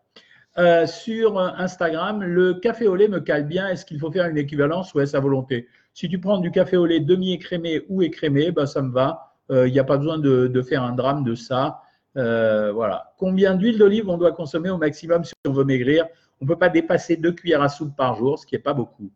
Euh, 0.57 0.87
sur 0.87 1.37
Instagram, 1.37 2.23
le 2.23 2.53
café 2.53 2.87
au 2.87 2.95
lait 2.95 3.09
me 3.09 3.19
cale 3.19 3.45
bien. 3.45 3.67
Est-ce 3.67 3.85
qu'il 3.85 3.99
faut 3.99 4.09
faire 4.09 4.27
une 4.27 4.37
équivalence? 4.37 4.93
Ou 4.93 5.01
est-ce 5.01 5.17
à 5.17 5.19
volonté 5.19 5.67
Si 5.93 6.07
tu 6.07 6.17
prends 6.17 6.37
du 6.37 6.49
café 6.49 6.77
au 6.77 6.85
lait 6.85 7.01
demi-écrémé 7.01 7.81
ou 7.89 8.03
écrémé, 8.03 8.51
bah, 8.51 8.67
ça 8.67 8.81
me 8.81 8.93
va. 8.93 9.35
Il 9.49 9.73
n'y 9.73 9.79
a 9.79 9.83
pas 9.83 9.97
besoin 9.97 10.17
de, 10.17 10.61
faire 10.61 10.81
un 10.81 10.93
drame 10.93 11.25
de 11.25 11.35
ça. 11.35 11.81
Euh, 12.15 12.71
voilà. 12.71 13.13
Combien 13.17 13.55
d'huile 13.55 13.77
d'olive 13.77 14.07
on 14.07 14.17
doit 14.17 14.31
consommer 14.31 14.69
au 14.69 14.77
maximum 14.77 15.25
si 15.25 15.33
on 15.45 15.51
veut 15.51 15.65
maigrir? 15.65 16.05
On 16.41 16.45
ne 16.45 16.49
peut 16.49 16.57
pas 16.57 16.69
dépasser 16.69 17.15
deux 17.15 17.31
cuillères 17.31 17.61
à 17.61 17.69
soupe 17.69 17.95
par 17.95 18.15
jour, 18.15 18.39
ce 18.39 18.45
qui 18.45 18.55
n'est 18.55 18.61
pas 18.61 18.73
beaucoup. 18.73 19.11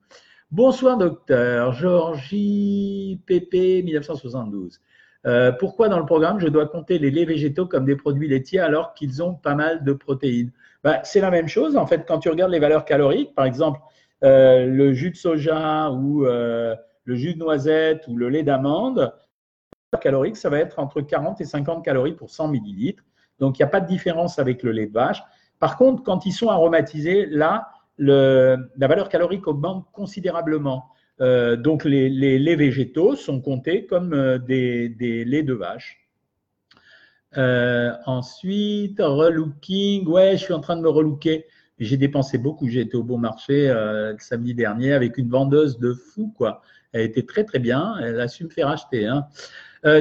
Bonsoir 0.50 0.98
docteur, 0.98 1.74
Georgie 1.74 3.22
PP 3.26 3.84
1972. 3.84 4.82
Euh, 5.28 5.52
pourquoi 5.52 5.88
dans 5.88 6.00
le 6.00 6.06
programme 6.06 6.40
je 6.40 6.48
dois 6.48 6.68
compter 6.68 6.98
les 6.98 7.12
laits 7.12 7.28
végétaux 7.28 7.68
comme 7.68 7.86
des 7.86 7.96
produits 7.96 8.28
laitiers 8.28 8.60
alors 8.60 8.94
qu'ils 8.94 9.22
ont 9.22 9.36
pas 9.36 9.56
mal 9.56 9.84
de 9.84 9.94
protéines? 9.94 10.52
Bah, 10.84 11.02
C'est 11.04 11.22
la 11.22 11.30
même 11.30 11.48
chose 11.48 11.78
en 11.78 11.86
fait 11.86 12.06
quand 12.08 12.20
tu 12.20 12.30
regardes 12.30 12.52
les 12.52 12.60
valeurs 12.60 12.86
caloriques, 12.86 13.36
par 13.36 13.46
exemple 13.46 13.80
euh, 14.24 14.66
le 14.66 14.94
jus 14.94 15.12
de 15.12 15.16
soja 15.16 15.92
ou 15.92 16.24
le 16.24 17.16
jus 17.16 17.36
de 17.36 17.40
noisette 17.40 18.08
ou 18.08 18.18
le 18.18 18.30
lait 18.30 18.44
d'amande, 18.44 19.14
calorique, 19.98 20.38
ça 20.38 20.50
va 20.50 20.60
être 20.60 20.80
entre 20.80 21.02
40 21.02 21.42
et 21.42 21.46
50 21.46 21.84
calories 21.84 22.14
pour 22.14 22.30
100 22.30 22.50
millilitres. 22.50 23.04
Donc, 23.40 23.58
il 23.58 23.62
n'y 23.62 23.66
a 23.66 23.70
pas 23.70 23.82
de 23.82 23.88
différence 23.88 24.40
avec 24.40 24.64
le 24.64 24.72
lait 24.72 24.86
de 24.86 24.94
vache. 24.94 25.22
Par 25.62 25.78
contre, 25.78 26.02
quand 26.02 26.26
ils 26.26 26.34
sont 26.34 26.50
aromatisés, 26.50 27.28
là, 27.28 27.70
la 28.00 28.88
valeur 28.88 29.10
calorique 29.10 29.48
augmente 29.48 29.86
considérablement. 29.94 30.90
Euh, 31.22 31.56
donc, 31.56 31.86
les, 31.86 32.10
laits 32.10 32.58
végétaux 32.58 33.16
sont 33.16 33.42
comptés 33.42 33.86
comme 33.86 34.12
euh, 34.14 34.40
des, 34.40 34.90
laits 35.24 35.46
de 35.46 35.54
vache. 35.54 36.00
Euh, 37.38 37.92
ensuite, 38.08 39.00
relooking. 39.00 40.08
Ouais, 40.08 40.32
je 40.32 40.44
suis 40.44 40.54
en 40.54 40.62
train 40.62 40.76
de 40.76 40.82
me 40.82 40.90
relooker. 40.90 41.46
J'ai 41.78 41.98
dépensé 41.98 42.40
beaucoup. 42.40 42.68
J'ai 42.68 42.82
été 42.82 42.98
au 42.98 43.04
bon 43.04 43.20
marché 43.20 43.68
le 43.68 44.16
samedi 44.20 44.56
dernier 44.56 44.94
avec 44.94 45.18
une 45.18 45.30
vendeuse 45.30 45.78
de 45.78 45.94
fou, 45.94 46.34
quoi. 46.38 46.62
Elle 46.92 47.02
était 47.02 47.24
très, 47.24 47.44
très 47.44 47.60
bien. 47.60 47.96
Elle 48.02 48.20
a 48.20 48.28
su 48.28 48.44
me 48.44 48.50
faire 48.50 48.68
acheter. 48.68 49.08
Hein. 49.08 49.28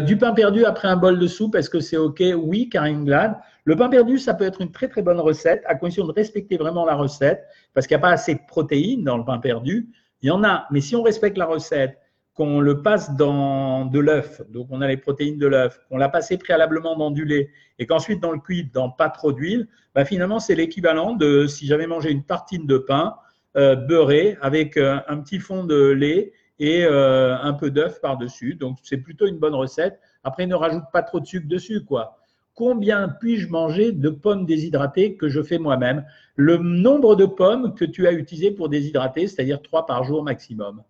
Du 0.01 0.19
pain 0.19 0.33
perdu 0.33 0.67
après 0.67 0.89
un 0.89 0.97
bol 0.97 1.19
de 1.19 1.27
soupe, 1.27 1.55
est-ce 1.55 1.71
que 1.71 1.81
c'est 1.81 1.97
OK? 1.97 2.23
Oui, 2.37 2.69
Karine 2.69 3.05
Glad. 3.07 3.37
Le 3.71 3.77
pain 3.77 3.89
perdu, 3.89 4.19
ça 4.19 4.35
peut 4.35 4.43
être 4.43 4.63
une 4.63 4.73
très 4.73 4.89
très 4.89 5.01
bonne 5.01 5.21
recette, 5.21 5.63
à 5.65 5.77
condition 5.77 6.05
de 6.05 6.11
respecter 6.11 6.57
vraiment 6.57 6.85
la 6.85 6.97
recette, 6.97 7.47
parce 7.73 7.87
qu'il 7.87 7.97
n'y 7.97 8.01
a 8.01 8.03
pas 8.03 8.11
assez 8.11 8.35
de 8.35 8.41
protéines 8.49 9.05
dans 9.05 9.17
le 9.17 9.25
pain 9.25 9.39
perdu. 9.39 9.91
Il 10.23 10.27
y 10.27 10.31
en 10.33 10.43
a, 10.43 10.67
mais 10.73 10.81
si 10.81 10.97
on 10.97 11.05
respecte 11.05 11.39
la 11.39 11.47
recette, 11.47 11.97
qu'on 12.35 12.59
le 12.59 12.83
passe 12.83 13.15
dans 13.15 13.85
de 13.85 14.01
l'œuf, 14.01 14.43
donc 14.51 14.67
on 14.71 14.81
a 14.81 14.89
les 14.89 14.97
protéines 14.97 15.39
de 15.39 15.47
l'œuf, 15.47 15.79
qu'on 15.89 15.99
l'a 15.99 16.09
passé 16.09 16.37
préalablement 16.37 16.97
dans 16.97 17.13
du 17.13 17.25
lait, 17.25 17.51
et 17.79 17.87
qu'ensuite 17.87 18.19
dans 18.19 18.33
le 18.33 18.41
cuit, 18.41 18.69
dans 18.75 18.91
pas 18.91 19.09
trop 19.09 19.31
d'huile, 19.31 19.69
bah 19.95 20.05
finalement 20.05 20.41
c'est 20.41 20.57
l'équivalent 20.57 21.15
de 21.15 21.47
si 21.47 21.69
j'avais 21.69 21.87
mangé 21.87 22.11
une 22.11 22.25
tartine 22.25 22.67
de 22.67 22.77
pain 22.77 23.15
euh, 23.57 23.77
beurré 23.77 24.37
avec 24.43 24.79
euh, 24.79 24.99
un 25.07 25.19
petit 25.19 25.39
fond 25.39 25.63
de 25.63 25.91
lait 25.91 26.33
et 26.59 26.85
euh, 26.85 27.37
un 27.39 27.53
peu 27.53 27.71
d'œuf 27.71 28.01
par-dessus. 28.01 28.55
Donc, 28.55 28.79
c'est 28.83 28.99
plutôt 28.99 29.29
une 29.29 29.39
bonne 29.39 29.55
recette. 29.55 30.01
Après, 30.25 30.47
ne 30.47 30.57
rajoute 30.57 30.85
pas 30.93 31.03
trop 31.03 31.21
de 31.21 31.25
sucre 31.25 31.47
dessus, 31.49 31.85
quoi. 31.85 32.20
Combien 32.55 33.09
puis-je 33.09 33.49
manger 33.49 33.93
de 33.93 34.11
pommes 34.11 34.45
déshydratées 34.45 35.17
que 35.17 35.29
je 35.29 35.43
fais 35.43 35.59
moi-même 35.59 36.05
Le 36.37 36.59
nombre 36.59 37.17
de 37.17 37.25
pommes 37.25 37.75
que 37.75 37.85
tu 37.85 38.07
as 38.07 38.13
utilisées 38.13 38.51
pour 38.51 38.69
déshydrater, 38.69 39.27
c'est-à-dire 39.27 39.63
trois 39.63 39.87
par 39.87 40.05
jour 40.05 40.23
maximum. 40.23 40.83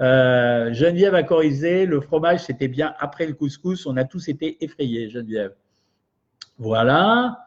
Euh, 0.00 0.72
Geneviève 0.72 1.14
a 1.14 1.22
corrigé, 1.22 1.86
le 1.86 2.00
fromage, 2.00 2.40
c'était 2.40 2.68
bien 2.68 2.94
après 2.98 3.26
le 3.26 3.34
couscous. 3.34 3.86
On 3.86 3.96
a 3.96 4.04
tous 4.04 4.28
été 4.28 4.62
effrayés, 4.64 5.10
Geneviève. 5.10 5.54
Voilà. 6.58 7.38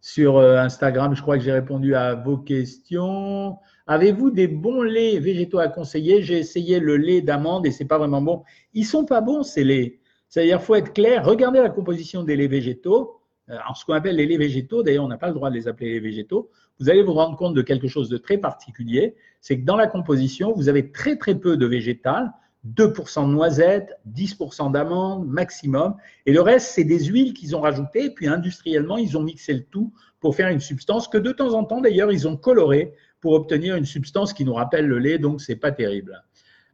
Sur 0.00 0.38
euh, 0.38 0.56
Instagram, 0.56 1.14
je 1.14 1.20
crois 1.20 1.36
que 1.36 1.44
j'ai 1.44 1.52
répondu 1.52 1.94
à 1.94 2.14
vos 2.14 2.38
questions. 2.38 3.58
Avez-vous 3.86 4.30
des 4.30 4.48
bons 4.48 4.82
laits 4.82 5.20
végétaux 5.20 5.58
à 5.58 5.68
conseiller? 5.68 6.22
J'ai 6.22 6.38
essayé 6.38 6.80
le 6.80 6.96
lait 6.96 7.20
d'amande 7.20 7.66
et 7.66 7.70
c'est 7.70 7.84
pas 7.84 7.98
vraiment 7.98 8.22
bon. 8.22 8.44
Ils 8.72 8.86
sont 8.86 9.04
pas 9.04 9.20
bons 9.20 9.42
ces 9.42 9.62
laits. 9.62 9.99
C'est-à-dire, 10.30 10.62
faut 10.62 10.76
être 10.76 10.92
clair. 10.92 11.24
Regardez 11.24 11.60
la 11.60 11.68
composition 11.68 12.22
des 12.22 12.36
laits 12.36 12.50
végétaux. 12.50 13.20
Euh, 13.50 13.54
alors, 13.54 13.76
ce 13.76 13.84
qu'on 13.84 13.94
appelle 13.94 14.16
les 14.16 14.26
laits 14.26 14.38
végétaux, 14.38 14.82
d'ailleurs, 14.82 15.04
on 15.04 15.08
n'a 15.08 15.18
pas 15.18 15.28
le 15.28 15.34
droit 15.34 15.50
de 15.50 15.56
les 15.56 15.68
appeler 15.68 15.94
laits 15.94 16.02
végétaux. 16.02 16.50
Vous 16.78 16.88
allez 16.88 17.02
vous 17.02 17.12
rendre 17.12 17.36
compte 17.36 17.54
de 17.54 17.62
quelque 17.62 17.88
chose 17.88 18.08
de 18.08 18.16
très 18.16 18.38
particulier. 18.38 19.16
C'est 19.40 19.60
que 19.60 19.64
dans 19.64 19.76
la 19.76 19.88
composition, 19.88 20.54
vous 20.54 20.68
avez 20.68 20.92
très 20.92 21.16
très 21.16 21.34
peu 21.34 21.56
de 21.56 21.66
végétal. 21.66 22.32
2% 22.76 23.26
de 23.26 23.32
noisettes, 23.32 23.98
10% 24.14 24.70
d'amandes 24.72 25.26
maximum. 25.26 25.96
Et 26.26 26.32
le 26.32 26.42
reste, 26.42 26.72
c'est 26.72 26.84
des 26.84 27.04
huiles 27.06 27.32
qu'ils 27.32 27.56
ont 27.56 27.60
rajoutées. 27.60 28.10
puis 28.10 28.28
industriellement, 28.28 28.98
ils 28.98 29.16
ont 29.16 29.22
mixé 29.22 29.54
le 29.54 29.64
tout 29.64 29.92
pour 30.20 30.36
faire 30.36 30.48
une 30.48 30.60
substance 30.60 31.08
que 31.08 31.18
de 31.18 31.32
temps 31.32 31.54
en 31.54 31.64
temps, 31.64 31.80
d'ailleurs, 31.80 32.12
ils 32.12 32.28
ont 32.28 32.36
colorée 32.36 32.92
pour 33.20 33.32
obtenir 33.32 33.76
une 33.76 33.86
substance 33.86 34.32
qui 34.32 34.44
nous 34.44 34.54
rappelle 34.54 34.86
le 34.86 34.98
lait, 34.98 35.18
donc 35.18 35.40
c'est 35.40 35.56
pas 35.56 35.72
terrible. 35.72 36.22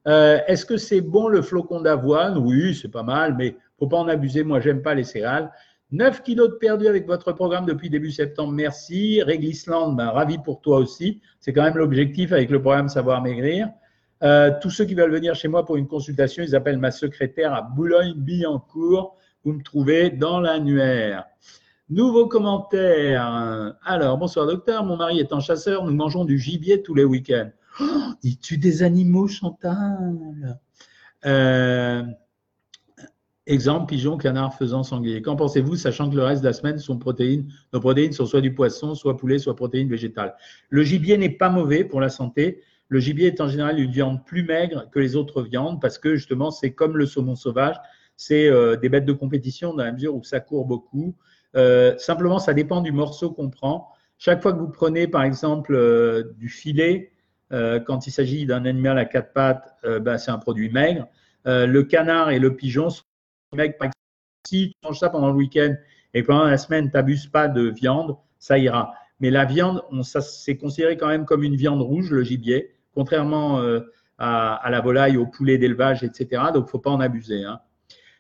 Euh, 0.07 0.39
est-ce 0.47 0.65
que 0.65 0.77
c'est 0.77 1.01
bon 1.01 1.29
le 1.29 1.43
flocon 1.43 1.81
d'avoine? 1.81 2.39
Oui, 2.39 2.75
c'est 2.75 2.91
pas 2.91 3.03
mal, 3.03 3.35
mais 3.37 3.57
faut 3.79 3.89
pas 3.89 3.99
en 3.99 4.09
abuser. 4.09 4.45
Moi, 4.45 4.61
j'aime 4.61 4.83
pas 4.83 4.95
les 4.95 5.05
céréales. 5.05 5.51
9 5.93 6.23
kilos 6.23 6.51
de 6.51 6.55
perdu 6.55 6.89
avec 6.89 7.07
votre 7.07 7.33
programme 7.33 7.65
depuis 7.65 7.91
début 7.91 8.11
septembre, 8.11 8.53
merci. 8.53 9.23
Réglisland, 9.23 9.93
ben, 9.93 10.09
ravi 10.09 10.39
pour 10.39 10.61
toi 10.61 10.79
aussi. 10.79 11.21
C'est 11.39 11.53
quand 11.53 11.63
même 11.63 11.77
l'objectif 11.77 12.33
avec 12.33 12.51
le 12.51 12.61
programme 12.61 12.89
Savoir 12.89 13.23
Maigrir. 13.23 13.69
Euh, 14.23 14.51
tous 14.61 14.71
ceux 14.71 14.85
qui 14.85 14.95
veulent 14.95 15.13
venir 15.13 15.35
chez 15.35 15.49
moi 15.49 15.65
pour 15.65 15.77
une 15.77 15.87
consultation, 15.87 16.43
ils 16.43 16.57
appellent 16.57 16.79
ma 16.79 16.91
secrétaire 16.91 17.55
à 17.55 17.63
Boulogne-Billancourt. 17.63 19.17
Vous 19.45 19.53
me 19.53 19.63
trouvez 19.63 20.11
dans 20.11 20.41
l'annuaire. 20.41 21.25
Nouveau 21.89 22.27
commentaire. 22.27 23.77
Alors, 23.85 24.19
bonsoir 24.19 24.47
docteur, 24.47 24.85
mon 24.85 24.97
mari 24.97 25.21
est 25.21 25.33
un 25.33 25.39
chasseur, 25.39 25.85
nous 25.85 25.95
mangeons 25.95 26.25
du 26.25 26.37
gibier 26.37 26.83
tous 26.83 26.95
les 26.95 27.05
week-ends. 27.05 27.51
Oh, 27.81 28.13
il 28.23 28.39
tue 28.39 28.59
des 28.59 28.83
animaux, 28.83 29.29
Chantal? 29.29 30.59
Euh, 31.27 32.03
exemple, 33.47 33.87
pigeon, 33.87 34.17
canard, 34.17 34.55
faisan, 34.55 34.83
sanglier. 34.83 35.21
Qu'en 35.21 35.37
pensez-vous, 35.37 35.77
sachant 35.77 36.09
que 36.09 36.17
le 36.17 36.23
reste 36.23 36.43
de 36.43 36.47
la 36.47 36.53
semaine, 36.53 36.79
sont 36.79 36.99
protéines, 36.99 37.53
nos 37.73 37.81
protéines 37.81 38.13
sont 38.13 38.27
soit 38.27 38.41
du 38.41 38.55
poisson, 38.55 38.95
soit 38.95 39.17
poulet, 39.17 39.39
soit 39.39 39.57
protéines 39.57 39.89
végétales? 39.89 40.35
Le 40.71 40.83
gibier 40.83 41.19
n'est 41.19 41.31
pas 41.31 41.51
mauvais 41.51 41.85
pour 41.85 42.01
la 42.01 42.09
santé. 42.09 42.63
Le 42.89 42.99
gibier 42.99 43.27
est 43.27 43.41
en 43.41 43.49
général 43.49 43.79
une 43.79 43.91
viande 43.91 44.25
plus 44.25 44.45
maigre 44.45 44.89
que 44.91 44.99
les 44.99 45.17
autres 45.17 45.43
viandes 45.43 45.81
parce 45.81 45.99
que 45.99 46.15
justement, 46.15 46.51
c'est 46.51 46.73
comme 46.73 46.97
le 46.97 47.05
saumon 47.05 47.35
sauvage, 47.35 47.77
c'est 48.17 48.49
euh, 48.49 48.77
des 48.77 48.89
bêtes 48.89 49.05
de 49.05 49.13
compétition 49.13 49.75
dans 49.75 49.85
la 49.85 49.93
mesure 49.93 50.15
où 50.15 50.23
ça 50.23 50.41
court 50.41 50.65
beaucoup. 50.65 51.15
Euh, 51.57 51.97
simplement, 51.99 52.39
ça 52.39 52.55
dépend 52.55 52.81
du 52.81 52.93
morceau 52.93 53.31
qu'on 53.31 53.51
prend. 53.51 53.89
Chaque 54.19 54.41
fois 54.41 54.53
que 54.55 54.59
vous 54.59 54.71
prenez, 54.71 55.09
par 55.09 55.25
exemple, 55.25 56.33
du 56.39 56.49
filet, 56.49 57.13
quand 57.51 58.07
il 58.07 58.11
s'agit 58.11 58.47
d'un 58.47 58.65
animal 58.65 58.99
à 58.99 59.05
quatre 59.05 59.33
pattes, 59.33 59.77
ben, 59.85 60.19
c'est 60.19 60.31
un 60.31 60.39
produit 60.39 60.71
maigre. 60.71 61.07
le 61.45 61.83
canard 61.83 62.31
et 62.31 62.39
le 62.39 62.57
pigeon 62.57 62.91
sont 62.91 63.05
maigres. 63.55 63.77
Par 63.79 63.87
exemple, 63.87 63.97
si 64.47 64.71
tu 64.71 64.87
manges 64.87 64.99
ça 64.99 65.11
pendant 65.11 65.29
le 65.29 65.37
week-end 65.37 65.75
et 66.15 66.23
pendant 66.23 66.45
la 66.45 66.59
semaine, 66.59 66.91
tu 66.91 66.97
n'abuses 66.97 67.27
pas 67.27 67.49
de 67.49 67.69
viande, 67.69 68.17
ça 68.39 68.59
ira. 68.59 68.95
Mais 69.21 69.31
la 69.31 69.45
viande, 69.45 69.83
c'est 70.03 70.57
considéré 70.57 70.97
quand 70.97 71.09
même 71.09 71.25
comme 71.25 71.43
une 71.43 71.57
viande 71.57 71.83
rouge, 71.83 72.11
le 72.11 72.23
gibier, 72.23 72.73
contrairement 72.95 73.61
à, 74.19 74.69
la 74.71 74.81
volaille, 74.81 75.17
au 75.17 75.27
poulet 75.27 75.59
d'élevage, 75.59 76.03
etc. 76.03 76.43
Donc, 76.55 76.65
il 76.65 76.67
ne 76.67 76.71
faut 76.71 76.79
pas 76.79 76.91
en 76.91 77.01
abuser. 77.01 77.45
Hein. 77.45 77.61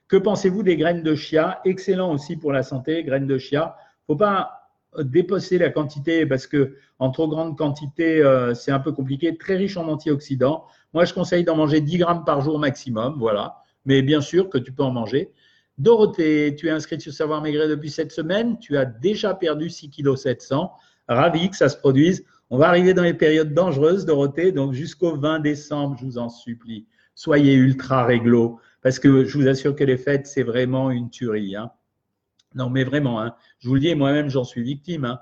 Que 0.08 0.16
pensez-vous 0.16 0.62
des 0.62 0.76
graines 0.76 1.02
de 1.02 1.14
chia? 1.14 1.60
Excellent 1.64 2.12
aussi 2.12 2.36
pour 2.36 2.52
la 2.52 2.62
santé, 2.62 3.02
graines 3.02 3.26
de 3.26 3.38
chia. 3.38 3.76
Faut 4.06 4.16
pas 4.16 4.65
dépasser 5.02 5.58
la 5.58 5.70
quantité 5.70 6.26
parce 6.26 6.46
que 6.46 6.76
en 6.98 7.10
trop 7.10 7.28
grande 7.28 7.56
quantité, 7.56 8.22
euh, 8.22 8.54
c'est 8.54 8.72
un 8.72 8.80
peu 8.80 8.92
compliqué. 8.92 9.36
Très 9.36 9.56
riche 9.56 9.76
en 9.76 9.88
antioxydants. 9.88 10.64
Moi, 10.94 11.04
je 11.04 11.12
conseille 11.12 11.44
d'en 11.44 11.56
manger 11.56 11.80
10 11.80 11.98
grammes 11.98 12.24
par 12.24 12.40
jour 12.40 12.58
maximum. 12.58 13.16
Voilà. 13.18 13.56
Mais 13.84 14.02
bien 14.02 14.20
sûr 14.20 14.48
que 14.48 14.58
tu 14.58 14.72
peux 14.72 14.82
en 14.82 14.90
manger. 14.90 15.32
Dorothée, 15.78 16.56
tu 16.56 16.68
es 16.68 16.70
inscrite 16.70 17.02
sur 17.02 17.12
Savoir 17.12 17.42
Maigrir 17.42 17.68
depuis 17.68 17.90
cette 17.90 18.12
semaine. 18.12 18.58
Tu 18.58 18.76
as 18.76 18.86
déjà 18.86 19.34
perdu 19.34 19.68
6 19.68 19.90
kg 19.90 20.16
700. 20.16 20.72
Ravi 21.08 21.50
que 21.50 21.56
ça 21.56 21.68
se 21.68 21.76
produise. 21.76 22.24
On 22.48 22.58
va 22.58 22.68
arriver 22.68 22.94
dans 22.94 23.02
les 23.02 23.14
périodes 23.14 23.52
dangereuses, 23.52 24.06
Dorothée. 24.06 24.52
Donc, 24.52 24.72
jusqu'au 24.72 25.16
20 25.16 25.40
décembre, 25.40 25.96
je 26.00 26.06
vous 26.06 26.18
en 26.18 26.28
supplie, 26.28 26.86
soyez 27.14 27.54
ultra 27.54 28.04
réglo. 28.04 28.58
Parce 28.82 28.98
que 28.98 29.24
je 29.24 29.36
vous 29.36 29.48
assure 29.48 29.74
que 29.74 29.84
les 29.84 29.96
fêtes, 29.96 30.26
c'est 30.26 30.44
vraiment 30.44 30.90
une 30.90 31.10
tuerie. 31.10 31.56
Hein. 31.56 31.72
Non, 32.56 32.70
mais 32.70 32.84
vraiment, 32.84 33.20
hein. 33.20 33.34
je 33.60 33.68
vous 33.68 33.74
le 33.74 33.80
dis, 33.80 33.94
moi-même, 33.94 34.28
j'en 34.28 34.44
suis 34.44 34.62
victime. 34.62 35.04
Hein. 35.04 35.20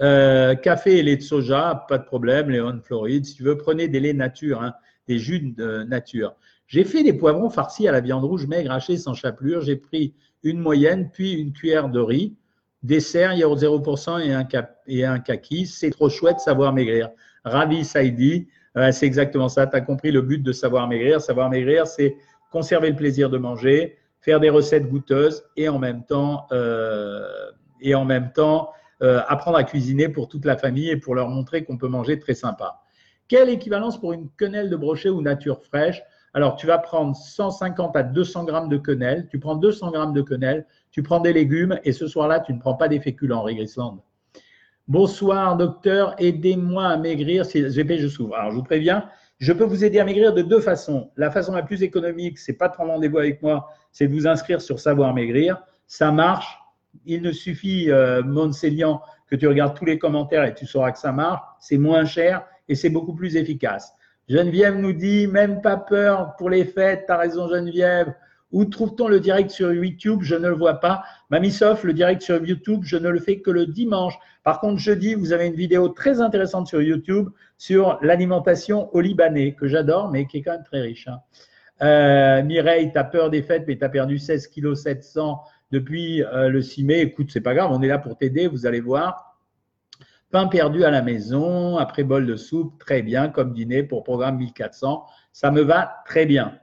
Euh, 0.00 0.54
café 0.56 0.98
et 0.98 1.02
lait 1.02 1.16
de 1.16 1.22
soja, 1.22 1.86
pas 1.88 1.98
de 1.98 2.04
problème, 2.04 2.50
Léon 2.50 2.80
Floride. 2.82 3.24
Si 3.24 3.36
tu 3.36 3.44
veux, 3.44 3.56
prenez 3.56 3.88
des 3.88 4.00
laits 4.00 4.16
nature, 4.16 4.60
hein, 4.60 4.74
des 5.06 5.18
jus 5.18 5.40
de 5.40 5.84
nature. 5.84 6.34
J'ai 6.66 6.84
fait 6.84 7.02
des 7.04 7.12
poivrons 7.12 7.48
farcis 7.48 7.86
à 7.86 7.92
la 7.92 8.00
viande 8.00 8.24
rouge 8.24 8.46
maigre 8.46 8.72
hachée 8.72 8.96
sans 8.96 9.14
chapelure. 9.14 9.60
J'ai 9.60 9.76
pris 9.76 10.14
une 10.42 10.58
moyenne, 10.58 11.10
puis 11.12 11.32
une 11.32 11.52
cuillère 11.52 11.88
de 11.88 12.00
riz. 12.00 12.34
Dessert, 12.82 13.32
yaourt 13.34 13.58
0% 13.58 14.20
et 14.20 14.34
un, 14.34 14.46
et 14.86 15.04
un 15.04 15.18
kaki. 15.18 15.66
C'est 15.66 15.90
trop 15.90 16.08
chouette, 16.08 16.40
savoir 16.40 16.72
maigrir. 16.72 17.10
Ravi, 17.44 17.84
Saïdi. 17.84 18.48
c'est 18.90 19.06
exactement 19.06 19.48
ça. 19.48 19.66
Tu 19.66 19.82
compris 19.84 20.10
le 20.10 20.22
but 20.22 20.42
de 20.42 20.52
savoir 20.52 20.88
maigrir. 20.88 21.20
Savoir 21.20 21.48
maigrir, 21.48 21.86
c'est 21.86 22.16
conserver 22.50 22.90
le 22.90 22.96
plaisir 22.96 23.30
de 23.30 23.38
manger, 23.38 23.96
faire 24.24 24.40
des 24.40 24.48
recettes 24.48 24.88
goûteuses 24.88 25.44
et 25.56 25.68
en 25.68 25.78
même 25.78 26.04
temps, 26.04 26.46
euh, 26.50 27.50
et 27.80 27.94
en 27.94 28.06
même 28.06 28.32
temps 28.32 28.70
euh, 29.02 29.20
apprendre 29.28 29.58
à 29.58 29.64
cuisiner 29.64 30.08
pour 30.08 30.28
toute 30.28 30.46
la 30.46 30.56
famille 30.56 30.88
et 30.88 30.96
pour 30.96 31.14
leur 31.14 31.28
montrer 31.28 31.64
qu'on 31.64 31.76
peut 31.76 31.88
manger 31.88 32.18
très 32.18 32.32
sympa. 32.32 32.80
Quelle 33.28 33.50
équivalence 33.50 34.00
pour 34.00 34.14
une 34.14 34.30
quenelle 34.38 34.70
de 34.70 34.76
brochet 34.76 35.10
ou 35.10 35.20
nature 35.20 35.62
fraîche? 35.62 36.02
Alors, 36.32 36.56
tu 36.56 36.66
vas 36.66 36.78
prendre 36.78 37.14
150 37.14 37.94
à 37.96 38.02
200 38.02 38.44
grammes 38.44 38.68
de 38.68 38.78
quenelle. 38.78 39.28
Tu 39.30 39.38
prends 39.38 39.56
200 39.56 39.90
grammes 39.92 40.14
de 40.14 40.22
quenelle, 40.22 40.66
tu 40.90 41.02
prends 41.02 41.20
des 41.20 41.32
légumes 41.32 41.78
et 41.84 41.92
ce 41.92 42.06
soir-là, 42.06 42.40
tu 42.40 42.52
ne 42.54 42.58
prends 42.58 42.74
pas 42.74 42.88
des 42.88 43.00
féculents, 43.00 43.42
Régrisland. 43.42 44.02
Bonsoir, 44.88 45.56
docteur. 45.56 46.14
Aidez-moi 46.18 46.86
à 46.86 46.96
maigrir. 46.96 47.44
Si 47.44 47.62
je 47.62 48.08
s'ouvre. 48.08 48.36
Alors, 48.36 48.50
je 48.50 48.56
vous 48.56 48.62
préviens, 48.62 49.08
je 49.38 49.52
peux 49.52 49.64
vous 49.64 49.84
aider 49.84 49.98
à 49.98 50.04
maigrir 50.04 50.32
de 50.32 50.42
deux 50.42 50.60
façons. 50.60 51.10
La 51.16 51.30
façon 51.30 51.52
la 51.52 51.62
plus 51.62 51.82
économique, 51.82 52.38
c'est 52.38 52.54
pas 52.54 52.68
de 52.68 52.74
prendre 52.74 52.92
rendez-vous 52.92 53.18
avec 53.18 53.42
moi, 53.42 53.68
c'est 53.94 54.08
de 54.08 54.12
vous 54.12 54.26
inscrire 54.26 54.60
sur 54.60 54.80
Savoir 54.80 55.14
Maigrir. 55.14 55.62
Ça 55.86 56.10
marche. 56.10 56.58
Il 57.06 57.22
ne 57.22 57.32
suffit, 57.32 57.90
euh, 57.90 58.22
que 58.22 59.36
tu 59.36 59.46
regardes 59.46 59.76
tous 59.76 59.84
les 59.84 59.98
commentaires 59.98 60.44
et 60.44 60.52
tu 60.52 60.66
sauras 60.66 60.90
que 60.90 60.98
ça 60.98 61.12
marche. 61.12 61.40
C'est 61.60 61.78
moins 61.78 62.04
cher 62.04 62.44
et 62.68 62.74
c'est 62.74 62.90
beaucoup 62.90 63.14
plus 63.14 63.36
efficace. 63.36 63.92
Geneviève 64.28 64.76
nous 64.76 64.92
dit, 64.92 65.28
même 65.28 65.62
pas 65.62 65.76
peur 65.76 66.34
pour 66.36 66.50
les 66.50 66.64
fêtes. 66.64 67.04
T'as 67.06 67.16
raison, 67.16 67.48
Geneviève. 67.48 68.12
Où 68.50 68.64
trouve-t-on 68.64 69.08
le 69.08 69.20
direct 69.20 69.50
sur 69.50 69.72
YouTube? 69.72 70.20
Je 70.22 70.34
ne 70.34 70.48
le 70.48 70.54
vois 70.54 70.80
pas. 70.80 71.04
Mamisof, 71.30 71.84
le 71.84 71.92
direct 71.92 72.22
sur 72.22 72.44
YouTube, 72.44 72.80
je 72.82 72.96
ne 72.96 73.08
le 73.08 73.20
fais 73.20 73.40
que 73.40 73.50
le 73.50 73.66
dimanche. 73.66 74.18
Par 74.42 74.60
contre, 74.60 74.78
jeudi, 74.78 75.14
vous 75.14 75.32
avez 75.32 75.46
une 75.46 75.54
vidéo 75.54 75.88
très 75.88 76.20
intéressante 76.20 76.66
sur 76.66 76.82
YouTube 76.82 77.28
sur 77.58 77.98
l'alimentation 78.02 78.92
au 78.94 79.00
Libanais, 79.00 79.54
que 79.54 79.68
j'adore, 79.68 80.10
mais 80.10 80.26
qui 80.26 80.38
est 80.38 80.42
quand 80.42 80.52
même 80.52 80.64
très 80.64 80.80
riche. 80.80 81.06
Hein. 81.06 81.20
Euh, 81.82 82.42
Mireille, 82.42 82.92
tu 82.92 82.98
as 82.98 83.04
peur 83.04 83.30
des 83.30 83.42
fêtes, 83.42 83.64
mais 83.66 83.76
tu 83.76 83.84
as 83.84 83.88
perdu 83.88 84.18
16 84.18 84.48
kg 84.48 84.74
700 84.74 85.42
depuis 85.72 86.22
euh, 86.22 86.48
le 86.48 86.62
6 86.62 86.84
mai. 86.84 87.00
Écoute, 87.00 87.30
c'est 87.32 87.40
pas 87.40 87.54
grave, 87.54 87.70
on 87.72 87.82
est 87.82 87.88
là 87.88 87.98
pour 87.98 88.16
t'aider, 88.16 88.46
vous 88.46 88.66
allez 88.66 88.80
voir. 88.80 89.36
Pain 90.30 90.46
perdu 90.48 90.84
à 90.84 90.90
la 90.90 91.02
maison, 91.02 91.76
après 91.76 92.02
bol 92.02 92.26
de 92.26 92.36
soupe, 92.36 92.78
très 92.78 93.02
bien, 93.02 93.28
comme 93.28 93.52
dîner 93.52 93.82
pour 93.82 94.02
programme 94.02 94.38
1400. 94.38 95.04
Ça 95.32 95.50
me 95.50 95.62
va 95.62 96.02
très 96.06 96.26
bien. 96.26 96.58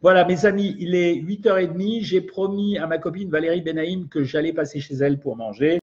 Voilà, 0.00 0.24
mes 0.24 0.46
amis, 0.46 0.76
il 0.80 0.96
est 0.96 1.14
8h30. 1.14 2.02
J'ai 2.02 2.20
promis 2.20 2.78
à 2.78 2.88
ma 2.88 2.98
copine 2.98 3.30
Valérie 3.30 3.62
Benaïm 3.62 4.08
que 4.08 4.24
j'allais 4.24 4.52
passer 4.52 4.80
chez 4.80 4.94
elle 4.94 5.20
pour 5.20 5.36
manger. 5.36 5.78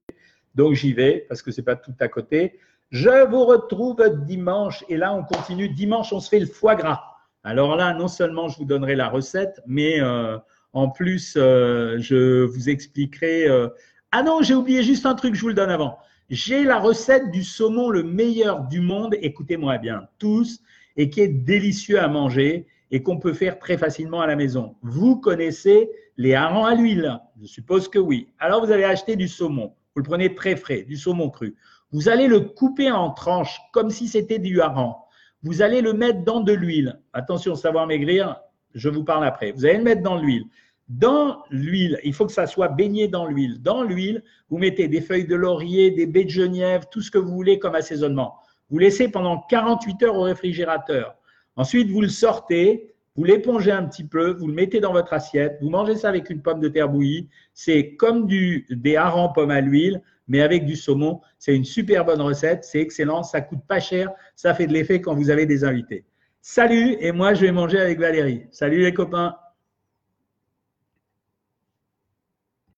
Donc 0.54 0.74
j'y 0.74 0.92
vais 0.92 1.24
parce 1.28 1.40
que 1.40 1.50
c'est 1.50 1.62
pas 1.62 1.76
tout 1.76 1.94
à 2.00 2.08
côté. 2.08 2.58
Je 2.90 3.26
vous 3.28 3.44
retrouve 3.44 4.02
dimanche 4.26 4.84
et 4.88 4.96
là 4.96 5.14
on 5.14 5.22
continue. 5.22 5.68
Dimanche, 5.70 6.12
on 6.12 6.20
se 6.20 6.28
fait 6.28 6.40
le 6.40 6.46
foie 6.46 6.74
gras. 6.74 7.09
Alors 7.42 7.76
là, 7.76 7.94
non 7.94 8.08
seulement 8.08 8.48
je 8.48 8.58
vous 8.58 8.64
donnerai 8.64 8.94
la 8.96 9.08
recette, 9.08 9.60
mais 9.66 10.00
euh, 10.00 10.36
en 10.72 10.88
plus, 10.88 11.34
euh, 11.36 11.96
je 11.98 12.44
vous 12.44 12.68
expliquerai. 12.68 13.48
Euh, 13.48 13.68
ah 14.12 14.22
non, 14.22 14.42
j'ai 14.42 14.54
oublié 14.54 14.82
juste 14.82 15.06
un 15.06 15.14
truc, 15.14 15.34
je 15.34 15.40
vous 15.40 15.48
le 15.48 15.54
donne 15.54 15.70
avant. 15.70 15.98
J'ai 16.28 16.64
la 16.64 16.78
recette 16.78 17.30
du 17.30 17.42
saumon 17.42 17.90
le 17.90 18.02
meilleur 18.02 18.64
du 18.64 18.80
monde, 18.80 19.16
écoutez-moi 19.20 19.78
bien, 19.78 20.06
tous, 20.18 20.60
et 20.96 21.10
qui 21.10 21.20
est 21.22 21.28
délicieux 21.28 22.00
à 22.00 22.08
manger 22.08 22.66
et 22.90 23.02
qu'on 23.02 23.18
peut 23.18 23.32
faire 23.32 23.58
très 23.58 23.78
facilement 23.78 24.20
à 24.20 24.26
la 24.26 24.36
maison. 24.36 24.76
Vous 24.82 25.16
connaissez 25.16 25.90
les 26.16 26.34
harengs 26.34 26.66
à 26.66 26.74
l'huile? 26.74 27.18
Je 27.40 27.46
suppose 27.46 27.88
que 27.88 27.98
oui. 27.98 28.28
Alors 28.38 28.64
vous 28.64 28.70
allez 28.70 28.84
acheter 28.84 29.16
du 29.16 29.28
saumon. 29.28 29.74
Vous 29.94 30.02
le 30.02 30.08
prenez 30.08 30.34
très 30.34 30.56
frais, 30.56 30.82
du 30.82 30.96
saumon 30.96 31.30
cru. 31.30 31.56
Vous 31.92 32.08
allez 32.08 32.28
le 32.28 32.40
couper 32.40 32.90
en 32.90 33.10
tranches 33.10 33.60
comme 33.72 33.90
si 33.90 34.06
c'était 34.06 34.38
du 34.38 34.60
hareng. 34.60 34.94
Vous 35.42 35.62
allez 35.62 35.80
le 35.80 35.92
mettre 35.92 36.22
dans 36.22 36.40
de 36.40 36.52
l'huile. 36.52 37.00
Attention, 37.12 37.54
savoir 37.54 37.86
maigrir, 37.86 38.40
je 38.74 38.88
vous 38.88 39.04
parle 39.04 39.24
après. 39.24 39.52
Vous 39.52 39.64
allez 39.64 39.78
le 39.78 39.84
mettre 39.84 40.02
dans 40.02 40.20
l'huile. 40.20 40.44
Dans 40.88 41.44
l'huile, 41.50 41.98
il 42.02 42.12
faut 42.12 42.26
que 42.26 42.32
ça 42.32 42.46
soit 42.46 42.68
baigné 42.68 43.08
dans 43.08 43.26
l'huile. 43.26 43.62
Dans 43.62 43.82
l'huile, 43.82 44.22
vous 44.48 44.58
mettez 44.58 44.88
des 44.88 45.00
feuilles 45.00 45.26
de 45.26 45.36
laurier, 45.36 45.92
des 45.92 46.06
baies 46.06 46.24
de 46.24 46.30
genièvre, 46.30 46.88
tout 46.90 47.00
ce 47.00 47.10
que 47.10 47.18
vous 47.18 47.32
voulez 47.32 47.58
comme 47.58 47.74
assaisonnement. 47.74 48.34
Vous 48.70 48.78
laissez 48.78 49.08
pendant 49.08 49.38
48 49.48 50.02
heures 50.02 50.16
au 50.16 50.22
réfrigérateur. 50.22 51.14
Ensuite, 51.56 51.88
vous 51.90 52.00
le 52.00 52.08
sortez, 52.08 52.92
vous 53.16 53.24
l'épongez 53.24 53.70
un 53.70 53.84
petit 53.84 54.04
peu, 54.04 54.32
vous 54.32 54.46
le 54.46 54.52
mettez 54.54 54.80
dans 54.80 54.92
votre 54.92 55.12
assiette, 55.12 55.58
vous 55.60 55.70
mangez 55.70 55.96
ça 55.96 56.08
avec 56.08 56.28
une 56.28 56.42
pomme 56.42 56.60
de 56.60 56.68
terre 56.68 56.88
bouillie. 56.88 57.28
C'est 57.54 57.94
comme 57.94 58.26
du, 58.26 58.66
des 58.70 58.96
harengs 58.96 59.32
pommes 59.32 59.50
à 59.50 59.60
l'huile, 59.60 60.02
mais 60.30 60.40
avec 60.40 60.64
du 60.64 60.76
saumon. 60.76 61.20
C'est 61.38 61.54
une 61.54 61.64
super 61.64 62.06
bonne 62.06 62.22
recette, 62.22 62.64
c'est 62.64 62.80
excellent, 62.80 63.22
ça 63.22 63.42
coûte 63.42 63.60
pas 63.68 63.80
cher, 63.80 64.10
ça 64.36 64.54
fait 64.54 64.66
de 64.66 64.72
l'effet 64.72 65.02
quand 65.02 65.14
vous 65.14 65.28
avez 65.28 65.44
des 65.44 65.64
invités. 65.64 66.04
Salut, 66.40 66.96
et 67.00 67.12
moi 67.12 67.34
je 67.34 67.42
vais 67.42 67.52
manger 67.52 67.80
avec 67.80 67.98
Valérie. 67.98 68.46
Salut 68.50 68.82
les 68.82 68.94
copains. 68.94 69.36